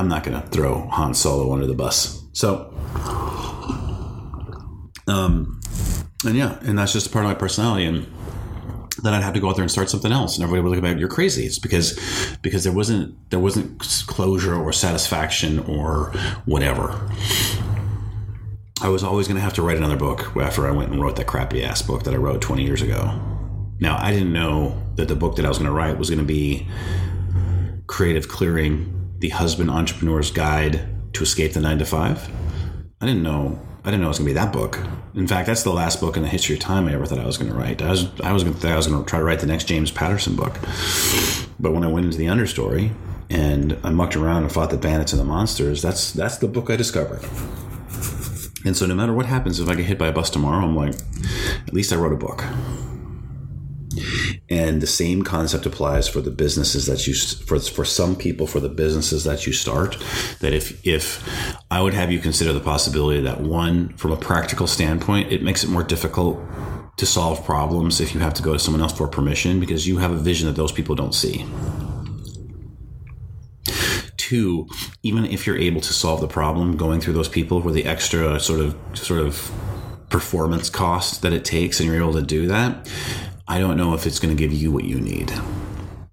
I'm 0.00 0.08
not 0.08 0.24
going 0.24 0.40
to 0.40 0.48
throw 0.48 0.86
Han 0.88 1.12
Solo 1.12 1.52
under 1.52 1.66
the 1.66 1.74
bus. 1.74 2.24
So, 2.32 2.72
um, 5.06 5.60
and 6.24 6.34
yeah, 6.34 6.58
and 6.62 6.78
that's 6.78 6.94
just 6.94 7.12
part 7.12 7.26
of 7.26 7.30
my 7.30 7.34
personality. 7.34 7.84
And 7.84 8.06
then 9.02 9.12
I'd 9.12 9.22
have 9.22 9.34
to 9.34 9.40
go 9.40 9.50
out 9.50 9.56
there 9.56 9.62
and 9.62 9.70
start 9.70 9.90
something 9.90 10.10
else, 10.10 10.36
and 10.36 10.42
everybody 10.42 10.62
would 10.62 10.74
look 10.74 10.82
at 10.82 10.94
me, 10.94 11.00
you're 11.00 11.10
crazy. 11.10 11.44
It's 11.44 11.58
because 11.58 12.00
because 12.40 12.64
there 12.64 12.72
wasn't 12.72 13.14
there 13.28 13.40
wasn't 13.40 13.78
closure 14.06 14.54
or 14.54 14.72
satisfaction 14.72 15.58
or 15.60 16.12
whatever. 16.46 16.98
I 18.80 18.88
was 18.88 19.04
always 19.04 19.28
going 19.28 19.36
to 19.36 19.42
have 19.42 19.52
to 19.54 19.62
write 19.62 19.76
another 19.76 19.98
book 19.98 20.34
after 20.34 20.66
I 20.66 20.70
went 20.70 20.92
and 20.92 21.02
wrote 21.02 21.16
that 21.16 21.26
crappy 21.26 21.62
ass 21.62 21.82
book 21.82 22.04
that 22.04 22.14
I 22.14 22.16
wrote 22.16 22.40
20 22.40 22.64
years 22.64 22.80
ago. 22.80 23.20
Now 23.80 23.98
I 23.98 24.12
didn't 24.12 24.32
know 24.32 24.82
that 24.94 25.08
the 25.08 25.16
book 25.16 25.36
that 25.36 25.44
I 25.44 25.50
was 25.50 25.58
going 25.58 25.68
to 25.68 25.74
write 25.74 25.98
was 25.98 26.08
going 26.08 26.20
to 26.20 26.24
be 26.24 26.66
creative 27.86 28.28
clearing 28.28 28.99
the 29.20 29.28
husband 29.30 29.70
entrepreneur's 29.70 30.30
guide 30.30 30.86
to 31.12 31.22
escape 31.22 31.52
the 31.52 31.60
nine 31.60 31.78
to 31.78 31.84
five. 31.84 32.28
I 33.00 33.06
didn't 33.06 33.22
know. 33.22 33.60
I 33.84 33.90
didn't 33.90 34.00
know 34.00 34.08
it 34.08 34.10
was 34.10 34.18
going 34.18 34.28
to 34.28 34.34
be 34.34 34.40
that 34.40 34.52
book. 34.52 34.78
In 35.14 35.26
fact, 35.26 35.46
that's 35.46 35.62
the 35.62 35.72
last 35.72 36.00
book 36.00 36.16
in 36.16 36.22
the 36.22 36.28
history 36.28 36.54
of 36.54 36.60
time 36.60 36.86
I 36.86 36.92
ever 36.92 37.06
thought 37.06 37.18
I 37.18 37.26
was 37.26 37.38
going 37.38 37.50
to 37.50 37.56
write. 37.56 37.80
I 37.82 37.90
was 37.90 38.08
I 38.20 38.32
was 38.32 38.44
going 38.44 38.58
to 38.58 38.68
I 38.68 38.76
was 38.76 38.86
going 38.86 39.02
to 39.02 39.08
try 39.08 39.18
to 39.18 39.24
write 39.24 39.40
the 39.40 39.46
next 39.46 39.64
James 39.64 39.90
Patterson 39.90 40.36
book, 40.36 40.54
but 41.58 41.72
when 41.72 41.84
I 41.84 41.88
went 41.88 42.06
into 42.06 42.18
the 42.18 42.26
understory 42.26 42.92
and 43.28 43.78
I 43.82 43.90
mucked 43.90 44.16
around 44.16 44.42
and 44.42 44.52
fought 44.52 44.70
the 44.70 44.76
bandits 44.76 45.12
and 45.12 45.20
the 45.20 45.24
monsters, 45.24 45.82
that's 45.82 46.12
that's 46.12 46.38
the 46.38 46.48
book 46.48 46.70
I 46.70 46.76
discovered. 46.76 47.22
And 48.64 48.76
so, 48.76 48.84
no 48.84 48.94
matter 48.94 49.14
what 49.14 49.24
happens, 49.26 49.58
if 49.58 49.68
I 49.68 49.74
get 49.74 49.86
hit 49.86 49.98
by 49.98 50.08
a 50.08 50.12
bus 50.12 50.28
tomorrow, 50.28 50.64
I'm 50.64 50.76
like, 50.76 50.94
at 51.66 51.72
least 51.72 51.92
I 51.92 51.96
wrote 51.96 52.12
a 52.12 52.16
book. 52.16 52.44
And 54.50 54.82
the 54.82 54.86
same 54.86 55.22
concept 55.22 55.64
applies 55.64 56.08
for 56.08 56.20
the 56.20 56.32
businesses 56.32 56.86
that 56.86 57.06
you 57.06 57.14
for 57.14 57.60
for 57.60 57.84
some 57.84 58.16
people 58.16 58.48
for 58.48 58.58
the 58.58 58.68
businesses 58.68 59.22
that 59.22 59.46
you 59.46 59.52
start. 59.52 59.96
That 60.40 60.52
if 60.52 60.84
if 60.84 61.24
I 61.70 61.80
would 61.80 61.94
have 61.94 62.10
you 62.10 62.18
consider 62.18 62.52
the 62.52 62.60
possibility 62.60 63.20
that 63.20 63.40
one, 63.40 63.96
from 63.96 64.10
a 64.10 64.16
practical 64.16 64.66
standpoint, 64.66 65.30
it 65.30 65.44
makes 65.44 65.62
it 65.62 65.70
more 65.70 65.84
difficult 65.84 66.40
to 66.96 67.06
solve 67.06 67.44
problems 67.44 68.00
if 68.00 68.12
you 68.12 68.20
have 68.20 68.34
to 68.34 68.42
go 68.42 68.52
to 68.52 68.58
someone 68.58 68.82
else 68.82 68.92
for 68.92 69.06
permission 69.06 69.60
because 69.60 69.86
you 69.86 69.98
have 69.98 70.10
a 70.10 70.16
vision 70.16 70.48
that 70.48 70.56
those 70.56 70.72
people 70.72 70.96
don't 70.96 71.14
see. 71.14 71.46
Two, 74.16 74.66
even 75.04 75.24
if 75.26 75.46
you're 75.46 75.56
able 75.56 75.80
to 75.80 75.92
solve 75.92 76.20
the 76.20 76.28
problem, 76.28 76.76
going 76.76 77.00
through 77.00 77.14
those 77.14 77.28
people 77.28 77.62
for 77.62 77.70
the 77.70 77.84
extra 77.84 78.40
sort 78.40 78.60
of 78.60 78.76
sort 78.94 79.20
of 79.20 79.50
performance 80.08 80.68
cost 80.68 81.22
that 81.22 81.32
it 81.32 81.44
takes, 81.44 81.78
and 81.78 81.88
you're 81.88 82.02
able 82.02 82.12
to 82.14 82.22
do 82.22 82.48
that 82.48 82.88
I 83.50 83.58
don't 83.58 83.76
know 83.76 83.94
if 83.94 84.06
it's 84.06 84.20
going 84.20 84.34
to 84.34 84.40
give 84.40 84.52
you 84.52 84.70
what 84.70 84.84
you 84.84 85.00
need. 85.00 85.28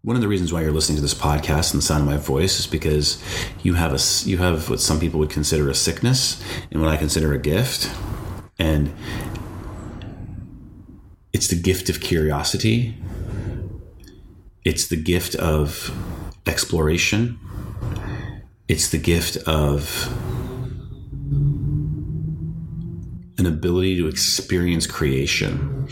One 0.01 0.15
of 0.15 0.23
the 0.23 0.27
reasons 0.27 0.51
why 0.51 0.63
you're 0.63 0.71
listening 0.71 0.95
to 0.95 1.03
this 1.03 1.13
podcast 1.13 1.71
and 1.71 1.77
the 1.83 1.85
sound 1.85 2.01
of 2.01 2.07
my 2.07 2.17
voice 2.17 2.59
is 2.59 2.65
because 2.65 3.21
you 3.61 3.75
have 3.75 3.93
a 3.93 3.99
you 4.27 4.39
have 4.39 4.71
what 4.71 4.79
some 4.79 4.99
people 4.99 5.19
would 5.19 5.29
consider 5.29 5.69
a 5.69 5.75
sickness 5.75 6.43
and 6.71 6.81
what 6.81 6.89
I 6.89 6.97
consider 6.97 7.33
a 7.33 7.37
gift, 7.37 7.91
and 8.57 8.91
it's 11.31 11.47
the 11.47 11.61
gift 11.61 11.89
of 11.89 12.01
curiosity. 12.01 12.97
It's 14.65 14.87
the 14.87 14.95
gift 14.95 15.35
of 15.35 15.91
exploration. 16.47 17.39
it's 18.67 18.89
the 18.89 18.97
gift 18.97 19.37
of 19.47 20.07
an 23.37 23.45
ability 23.45 23.95
to 23.97 24.07
experience 24.07 24.87
creation. 24.87 25.87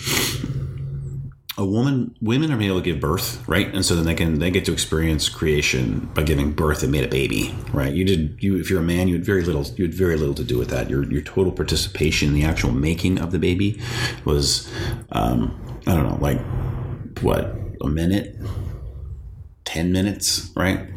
A 1.65 1.67
woman, 1.67 2.15
women 2.21 2.51
are 2.51 2.61
able 2.61 2.75
to 2.75 2.83
give 2.83 2.99
birth, 2.99 3.43
right? 3.47 3.73
And 3.73 3.83
so 3.83 3.95
then 3.95 4.05
they 4.05 4.13
can 4.13 4.37
they 4.37 4.51
get 4.51 4.65
to 4.65 4.71
experience 4.71 5.27
creation 5.29 6.11
by 6.13 6.21
giving 6.21 6.51
birth 6.51 6.83
and 6.83 6.91
made 6.91 7.03
a 7.03 7.07
baby, 7.07 7.55
right? 7.73 7.91
You 7.91 8.05
did 8.05 8.37
you 8.39 8.59
if 8.59 8.69
you're 8.69 8.81
a 8.81 8.83
man, 8.83 9.07
you 9.07 9.15
had 9.15 9.25
very 9.25 9.41
little 9.41 9.65
you 9.75 9.85
had 9.85 9.93
very 9.95 10.15
little 10.15 10.35
to 10.35 10.43
do 10.43 10.59
with 10.59 10.69
that. 10.69 10.91
Your 10.91 11.11
your 11.11 11.23
total 11.23 11.51
participation 11.51 12.27
in 12.27 12.35
the 12.35 12.43
actual 12.43 12.71
making 12.71 13.17
of 13.17 13.31
the 13.31 13.39
baby 13.39 13.81
was, 14.25 14.71
um, 15.11 15.59
I 15.87 15.95
don't 15.95 16.07
know, 16.07 16.19
like 16.21 16.39
what 17.23 17.55
a 17.81 17.87
minute, 17.87 18.35
ten 19.63 19.91
minutes, 19.91 20.51
right? 20.55 20.87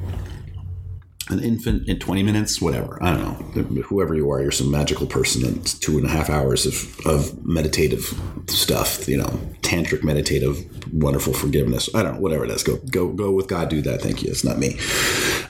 An 1.31 1.41
infant 1.41 1.89
in 1.89 1.99
20 1.99 2.23
minutes, 2.23 2.61
whatever. 2.61 2.99
I 3.03 3.15
don't 3.15 3.55
know. 3.55 3.83
Whoever 3.83 4.15
you 4.15 4.31
are, 4.31 4.41
you're 4.41 4.51
some 4.51 4.71
magical 4.71 5.07
person. 5.07 5.43
That's 5.43 5.75
two 5.75 5.99
and 5.99 6.07
a 6.07 6.09
half 6.09 6.31
hours 6.31 6.65
of, 6.65 7.07
of 7.07 7.45
meditative 7.45 8.19
stuff, 8.47 9.07
you 9.09 9.19
know, 9.19 9.39
tantric 9.61 10.03
meditative, 10.03 10.65
wonderful 10.93 11.35
forgiveness. 11.35 11.95
I 11.95 12.03
don't 12.03 12.15
know, 12.15 12.21
whatever 12.21 12.45
it 12.45 12.51
is. 12.51 12.63
Go, 12.63 12.77
go, 12.91 13.09
go 13.09 13.31
with 13.31 13.47
God, 13.47 13.69
do 13.69 13.83
that. 13.83 14.01
Thank 14.01 14.23
you. 14.23 14.31
It's 14.31 14.45
not 14.45 14.59
me. 14.59 14.79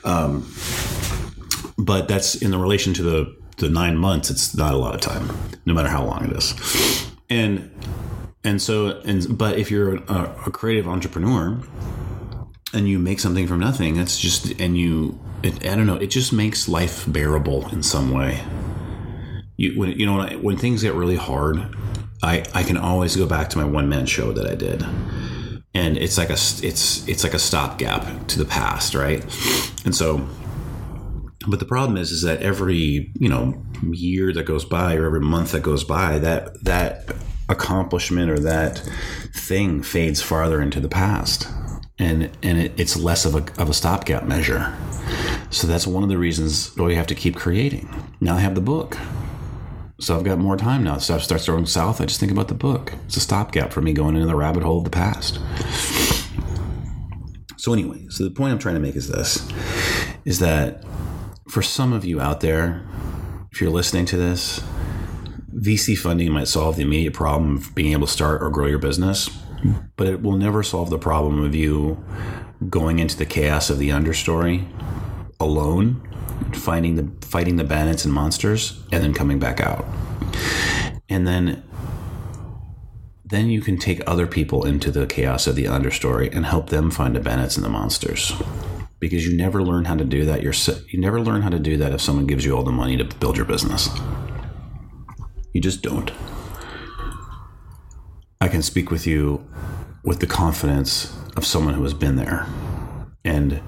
Um, 0.03 0.51
but 1.77 2.07
that's 2.07 2.35
in 2.35 2.51
the 2.51 2.57
relation 2.57 2.93
to 2.95 3.03
the, 3.03 3.37
the 3.57 3.69
nine 3.69 3.97
months. 3.97 4.29
It's 4.29 4.55
not 4.55 4.73
a 4.73 4.77
lot 4.77 4.95
of 4.95 5.01
time, 5.01 5.29
no 5.65 5.73
matter 5.73 5.89
how 5.89 6.03
long 6.03 6.29
it 6.29 6.35
is. 6.35 7.09
And, 7.29 7.71
and 8.43 8.61
so, 8.61 8.99
and, 9.05 9.37
but 9.37 9.57
if 9.57 9.71
you're 9.71 9.95
a, 9.95 10.35
a 10.45 10.51
creative 10.51 10.87
entrepreneur, 10.87 11.57
and 12.73 12.87
you 12.87 12.99
make 12.99 13.19
something 13.19 13.47
from 13.47 13.59
nothing, 13.59 13.95
that's 13.95 14.19
just, 14.19 14.59
and 14.59 14.77
you, 14.77 15.19
it, 15.43 15.65
I 15.65 15.75
don't 15.75 15.87
know. 15.87 15.95
It 15.95 16.07
just 16.07 16.33
makes 16.33 16.67
life 16.67 17.11
bearable 17.11 17.67
in 17.69 17.83
some 17.83 18.11
way. 18.11 18.41
You 19.57 19.77
when 19.77 19.91
you 19.91 20.05
know 20.05 20.25
when, 20.37 20.55
things 20.55 20.83
get 20.83 20.93
really 20.93 21.15
hard, 21.17 21.75
I 22.23 22.45
I 22.53 22.63
can 22.63 22.77
always 22.77 23.15
go 23.15 23.25
back 23.25 23.49
to 23.49 23.57
my 23.57 23.65
one 23.65 23.89
man 23.89 24.05
show 24.05 24.31
that 24.31 24.49
I 24.49 24.55
did, 24.55 24.85
and 25.73 25.97
it's 25.97 26.17
like 26.17 26.29
a 26.29 26.33
it's 26.33 27.05
it's 27.09 27.23
like 27.23 27.33
a 27.33 27.39
stopgap 27.39 28.27
to 28.27 28.37
the 28.37 28.45
past, 28.45 28.95
right? 28.95 29.21
And 29.83 29.93
so, 29.93 30.25
but 31.47 31.59
the 31.59 31.65
problem 31.65 31.97
is 31.97 32.11
is 32.11 32.21
that 32.21 32.41
every 32.41 33.11
you 33.19 33.27
know 33.27 33.61
year 33.91 34.31
that 34.31 34.43
goes 34.43 34.63
by 34.63 34.95
or 34.95 35.05
every 35.05 35.19
month 35.19 35.51
that 35.51 35.63
goes 35.63 35.83
by, 35.83 36.19
that 36.19 36.63
that 36.63 37.13
accomplishment 37.49 38.31
or 38.31 38.39
that 38.39 38.77
thing 39.33 39.83
fades 39.83 40.21
farther 40.21 40.61
into 40.61 40.79
the 40.79 40.87
past 40.87 41.47
and 41.99 42.29
and 42.41 42.57
it, 42.57 42.73
it's 42.77 42.97
less 42.97 43.25
of 43.25 43.35
a, 43.35 43.61
of 43.61 43.69
a 43.69 43.73
stopgap 43.73 44.23
measure 44.23 44.75
so 45.51 45.65
that's 45.65 45.87
one 45.87 46.03
of 46.03 46.09
the 46.09 46.17
reasons 46.17 46.75
why 46.77 46.85
we 46.85 46.95
have 46.95 47.07
to 47.07 47.15
keep 47.15 47.35
creating. 47.35 47.89
Now 48.21 48.35
I 48.35 48.39
have 48.39 48.55
the 48.55 48.61
book. 48.61 48.97
So 49.99 50.15
I've 50.15 50.23
got 50.23 50.37
more 50.37 50.55
time 50.55 50.83
now. 50.83 50.97
Stuff 50.97 51.23
starts 51.23 51.47
going 51.47 51.65
south. 51.65 51.99
I 51.99 52.05
just 52.05 52.19
think 52.19 52.31
about 52.31 52.47
the 52.47 52.53
book. 52.53 52.93
It's 53.05 53.17
a 53.17 53.19
stopgap 53.19 53.73
for 53.73 53.81
me 53.81 53.91
going 53.91 54.15
into 54.15 54.27
the 54.27 54.35
rabbit 54.35 54.63
hole 54.63 54.77
of 54.77 54.83
the 54.83 54.89
past. 54.89 55.39
So 57.57 57.73
anyway, 57.73 58.05
so 58.09 58.23
the 58.23 58.31
point 58.31 58.53
I'm 58.53 58.59
trying 58.59 58.75
to 58.75 58.81
make 58.81 58.95
is 58.95 59.09
this 59.09 59.47
is 60.23 60.39
that 60.39 60.85
for 61.49 61.61
some 61.61 61.91
of 61.91 62.05
you 62.05 62.21
out 62.21 62.41
there, 62.41 62.87
if 63.51 63.59
you're 63.59 63.71
listening 63.71 64.05
to 64.05 64.17
this, 64.17 64.63
VC 65.53 65.97
funding 65.97 66.31
might 66.31 66.47
solve 66.47 66.75
the 66.75 66.83
immediate 66.83 67.13
problem 67.13 67.57
of 67.57 67.75
being 67.75 67.91
able 67.91 68.05
to 68.05 68.13
start 68.13 68.41
or 68.41 68.49
grow 68.49 68.67
your 68.67 68.79
business, 68.79 69.29
but 69.95 70.07
it 70.07 70.21
will 70.21 70.37
never 70.37 70.63
solve 70.63 70.89
the 70.89 70.97
problem 70.97 71.43
of 71.43 71.55
you 71.55 72.03
going 72.69 72.99
into 72.99 73.17
the 73.17 73.25
chaos 73.25 73.69
of 73.69 73.79
the 73.79 73.89
understory 73.89 74.67
alone, 75.39 76.01
finding 76.53 76.95
the 76.95 77.25
fighting 77.25 77.55
the 77.55 77.63
bandits 77.63 78.05
and 78.05 78.13
monsters, 78.13 78.81
and 78.91 79.03
then 79.03 79.13
coming 79.13 79.39
back 79.39 79.59
out. 79.59 79.85
And 81.07 81.27
then 81.27 81.63
then 83.25 83.49
you 83.49 83.61
can 83.61 83.77
take 83.77 84.01
other 84.07 84.25
people 84.25 84.65
into 84.65 84.89
the 84.89 85.05
chaos 85.05 85.45
of 85.45 85.55
the 85.55 85.65
understory 85.65 86.35
and 86.35 86.45
help 86.45 86.69
them 86.69 86.89
find 86.89 87.15
the 87.15 87.19
bandits 87.19 87.55
and 87.57 87.65
the 87.65 87.69
monsters. 87.69 88.33
Because 88.99 89.25
you 89.25 89.37
never 89.37 89.63
learn 89.63 89.85
how 89.85 89.95
to 89.95 90.03
do 90.03 90.25
that. 90.25 90.41
You're 90.41 90.53
you 90.89 90.99
never 90.99 91.21
learn 91.21 91.41
how 91.41 91.49
to 91.49 91.59
do 91.59 91.77
that 91.77 91.93
if 91.93 92.01
someone 92.01 92.25
gives 92.25 92.43
you 92.43 92.55
all 92.57 92.63
the 92.63 92.71
money 92.71 92.97
to 92.97 93.05
build 93.05 93.37
your 93.37 93.45
business. 93.45 93.89
You 95.53 95.61
just 95.61 95.81
don't. 95.81 96.11
I 98.41 98.47
can 98.47 98.61
speak 98.61 98.89
with 98.89 99.05
you 99.05 99.45
with 100.05 100.21
the 100.21 100.27
confidence 100.27 101.13
of 101.35 101.45
someone 101.45 101.73
who 101.73 101.83
has 101.83 101.93
been 101.93 102.15
there 102.15 102.47
and 103.25 103.61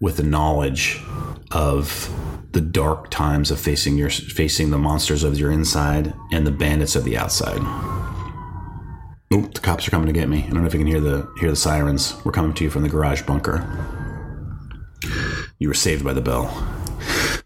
with 0.00 0.18
the 0.18 0.22
knowledge 0.22 1.02
of 1.50 2.08
the 2.52 2.60
dark 2.60 3.10
times 3.10 3.50
of 3.50 3.58
facing 3.58 3.98
your 3.98 4.08
facing 4.08 4.70
the 4.70 4.78
monsters 4.78 5.24
of 5.24 5.36
your 5.36 5.50
inside 5.50 6.14
and 6.30 6.46
the 6.46 6.52
bandits 6.52 6.94
of 6.94 7.02
the 7.02 7.18
outside. 7.18 7.58
Oh, 9.32 9.48
the 9.52 9.60
cops 9.60 9.88
are 9.88 9.90
coming 9.90 10.06
to 10.06 10.12
get 10.12 10.28
me. 10.28 10.44
I 10.44 10.50
don't 10.50 10.60
know 10.60 10.66
if 10.66 10.74
you 10.74 10.78
can 10.78 10.86
hear 10.86 11.00
the 11.00 11.28
hear 11.40 11.50
the 11.50 11.56
sirens. 11.56 12.14
We're 12.24 12.30
coming 12.30 12.54
to 12.54 12.62
you 12.62 12.70
from 12.70 12.82
the 12.82 12.88
garage 12.88 13.22
bunker. 13.22 13.66
You 15.58 15.66
were 15.66 15.74
saved 15.74 16.04
by 16.04 16.12
the 16.12 16.20
bell. 16.20 16.46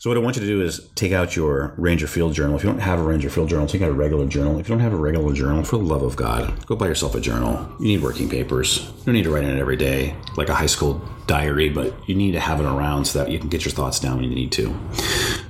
So 0.06 0.10
what 0.10 0.18
I 0.18 0.20
want 0.20 0.36
you 0.36 0.42
to 0.42 0.46
do 0.46 0.62
is 0.62 0.88
take 0.94 1.10
out 1.10 1.34
your 1.34 1.74
Ranger 1.76 2.06
Field 2.06 2.32
Journal. 2.32 2.54
If 2.54 2.62
you 2.62 2.70
don't 2.70 2.78
have 2.78 3.00
a 3.00 3.02
Ranger 3.02 3.28
Field 3.28 3.48
Journal, 3.48 3.66
take 3.66 3.82
out 3.82 3.88
a 3.88 3.92
regular 3.92 4.24
journal. 4.28 4.60
If 4.60 4.68
you 4.68 4.72
don't 4.76 4.80
have 4.84 4.92
a 4.92 4.96
regular 4.96 5.34
journal, 5.34 5.64
for 5.64 5.78
the 5.78 5.82
love 5.82 6.04
of 6.04 6.14
God, 6.14 6.64
go 6.64 6.76
buy 6.76 6.86
yourself 6.86 7.16
a 7.16 7.20
journal. 7.20 7.68
You 7.80 7.88
need 7.88 8.02
working 8.04 8.28
papers. 8.28 8.78
You 8.78 9.04
don't 9.06 9.14
need 9.14 9.24
to 9.24 9.30
write 9.30 9.42
in 9.42 9.50
it 9.50 9.58
every 9.58 9.74
day 9.74 10.14
like 10.36 10.48
a 10.48 10.54
high 10.54 10.66
school 10.66 11.02
diary, 11.26 11.70
but 11.70 11.92
you 12.08 12.14
need 12.14 12.30
to 12.34 12.38
have 12.38 12.60
it 12.60 12.66
around 12.66 13.06
so 13.06 13.18
that 13.18 13.32
you 13.32 13.40
can 13.40 13.48
get 13.48 13.64
your 13.64 13.72
thoughts 13.72 13.98
down 13.98 14.18
when 14.20 14.30
you 14.30 14.36
need 14.36 14.52
to. 14.52 14.78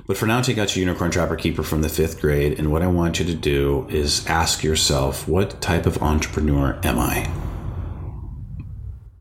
But 0.07 0.17
for 0.17 0.25
now, 0.25 0.41
take 0.41 0.57
out 0.57 0.75
your 0.75 0.87
Unicorn 0.87 1.11
Trapper 1.11 1.35
Keeper 1.35 1.61
from 1.61 1.83
the 1.83 1.89
fifth 1.89 2.19
grade, 2.19 2.57
and 2.57 2.71
what 2.71 2.81
I 2.81 2.87
want 2.87 3.19
you 3.19 3.25
to 3.27 3.35
do 3.35 3.85
is 3.91 4.25
ask 4.25 4.63
yourself, 4.63 5.27
what 5.27 5.61
type 5.61 5.85
of 5.85 6.01
entrepreneur 6.01 6.79
am 6.83 6.97
I? 6.97 7.31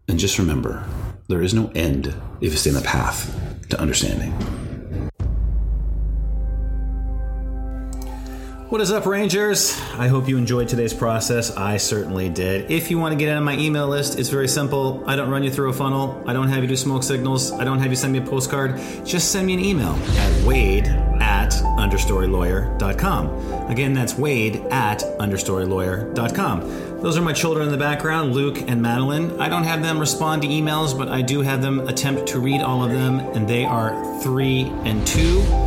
And 0.09 0.19
just 0.19 0.39
remember, 0.39 0.89
there 1.29 1.43
is 1.43 1.53
no 1.53 1.71
end 1.75 2.07
if 2.41 2.53
you 2.53 2.57
stay 2.57 2.71
in 2.71 2.77
the 2.77 2.81
path 2.81 3.39
to 3.69 3.79
understanding. 3.79 4.33
What 8.69 8.81
is 8.81 8.91
up, 8.91 9.07
Rangers? 9.07 9.81
I 9.93 10.09
hope 10.09 10.29
you 10.29 10.37
enjoyed 10.37 10.67
today's 10.67 10.93
process. 10.93 11.57
I 11.57 11.77
certainly 11.77 12.29
did. 12.29 12.69
If 12.69 12.91
you 12.91 12.99
want 12.99 13.13
to 13.13 13.17
get 13.17 13.33
on 13.37 13.45
my 13.45 13.57
email 13.57 13.87
list, 13.87 14.19
it's 14.19 14.29
very 14.29 14.49
simple. 14.49 15.05
I 15.07 15.15
don't 15.15 15.31
run 15.31 15.45
you 15.45 15.53
through 15.53 15.71
a 15.71 15.73
funnel. 15.73 16.21
I 16.27 16.33
don't 16.33 16.49
have 16.49 16.63
you 16.63 16.69
do 16.69 16.75
smoke 16.75 17.05
signals. 17.05 17.53
I 17.53 17.63
don't 17.63 17.79
have 17.79 17.91
you 17.91 17.97
send 17.97 18.13
me 18.13 18.19
a 18.19 18.23
postcard. 18.23 18.81
Just 19.05 19.31
send 19.31 19.47
me 19.47 19.55
an 19.55 19.61
email 19.61 19.93
at 19.93 20.45
wade 20.45 20.89
at 21.21 21.51
understorylawyer.com. 21.79 23.71
Again, 23.71 23.93
that's 23.93 24.19
wade 24.19 24.57
at 24.73 24.99
understorylawyer.com. 25.21 27.01
Those 27.03 27.17
are 27.17 27.23
my 27.23 27.33
children 27.33 27.67
in 27.67 27.73
the 27.73 27.79
background, 27.79 28.35
Luke 28.35 28.69
and 28.69 28.83
Madeline. 28.83 29.41
I 29.41 29.49
don't 29.49 29.63
have 29.63 29.81
them 29.81 30.01
respond 30.01 30.43
to 30.43 30.49
emails, 30.49 30.99
but 30.99 31.09
I 31.09 31.23
do 31.23 31.41
have 31.41 31.63
them 31.63 31.87
attempt 31.87 32.27
to 32.31 32.41
read 32.41 32.63
all 32.63 32.83
of 32.83 32.91
them, 32.91 33.21
and 33.21 33.47
they 33.47 33.65
are 33.65 34.21
three 34.23 34.63
and 34.83 35.07
two 35.07 35.66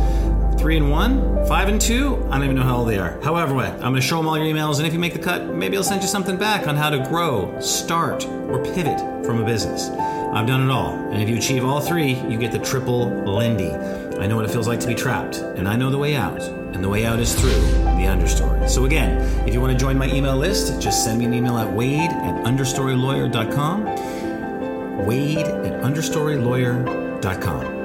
three 0.60 0.76
and 0.76 0.90
one, 0.90 1.46
five 1.46 1.68
and 1.68 1.80
two. 1.80 2.16
I 2.28 2.34
don't 2.34 2.44
even 2.44 2.56
know 2.56 2.62
how 2.62 2.76
old 2.76 2.90
they 2.90 2.98
are. 2.98 3.18
However, 3.22 3.54
way, 3.54 3.68
I'm 3.68 3.80
going 3.80 3.94
to 3.94 4.02
show 4.02 4.18
them 4.18 4.28
all 4.28 4.36
your 4.36 4.46
emails, 4.46 4.76
and 4.76 4.86
if 4.86 4.92
you 4.92 4.98
make 4.98 5.14
the 5.14 5.18
cut, 5.18 5.46
maybe 5.46 5.74
I'll 5.74 5.82
send 5.82 6.02
you 6.02 6.08
something 6.08 6.36
back 6.36 6.68
on 6.68 6.76
how 6.76 6.90
to 6.90 6.98
grow, 7.08 7.58
start, 7.60 8.26
or 8.26 8.62
pivot 8.62 8.98
from 9.24 9.40
a 9.40 9.44
business. 9.44 9.88
I've 9.88 10.46
done 10.46 10.68
it 10.68 10.70
all, 10.70 10.92
and 10.92 11.22
if 11.22 11.30
you 11.30 11.36
achieve 11.36 11.64
all 11.64 11.80
three, 11.80 12.12
you 12.12 12.36
get 12.36 12.52
the 12.52 12.58
triple 12.58 13.06
Lindy. 13.24 13.72
I 14.18 14.26
know 14.26 14.36
what 14.36 14.44
it 14.44 14.50
feels 14.50 14.68
like 14.68 14.80
to 14.80 14.86
be 14.86 14.94
trapped, 14.94 15.38
and 15.38 15.66
I 15.66 15.76
know 15.76 15.90
the 15.90 15.96
way 15.96 16.14
out, 16.14 16.42
and 16.42 16.84
the 16.84 16.90
way 16.90 17.06
out 17.06 17.20
is 17.20 17.34
through 17.34 17.48
the 17.50 18.06
understory. 18.06 18.68
So 18.68 18.84
again, 18.84 19.18
if 19.48 19.54
you 19.54 19.62
want 19.62 19.72
to 19.72 19.78
join 19.78 19.96
my 19.96 20.12
email 20.12 20.36
list, 20.36 20.78
just 20.78 21.04
send 21.04 21.20
me 21.20 21.24
an 21.24 21.32
email 21.32 21.56
at 21.56 21.72
wade 21.72 22.10
at 22.10 22.44
understorylawyer.com. 22.44 25.06
Wade 25.06 25.38
at 25.38 25.82
understorylawyer.com. 25.82 27.79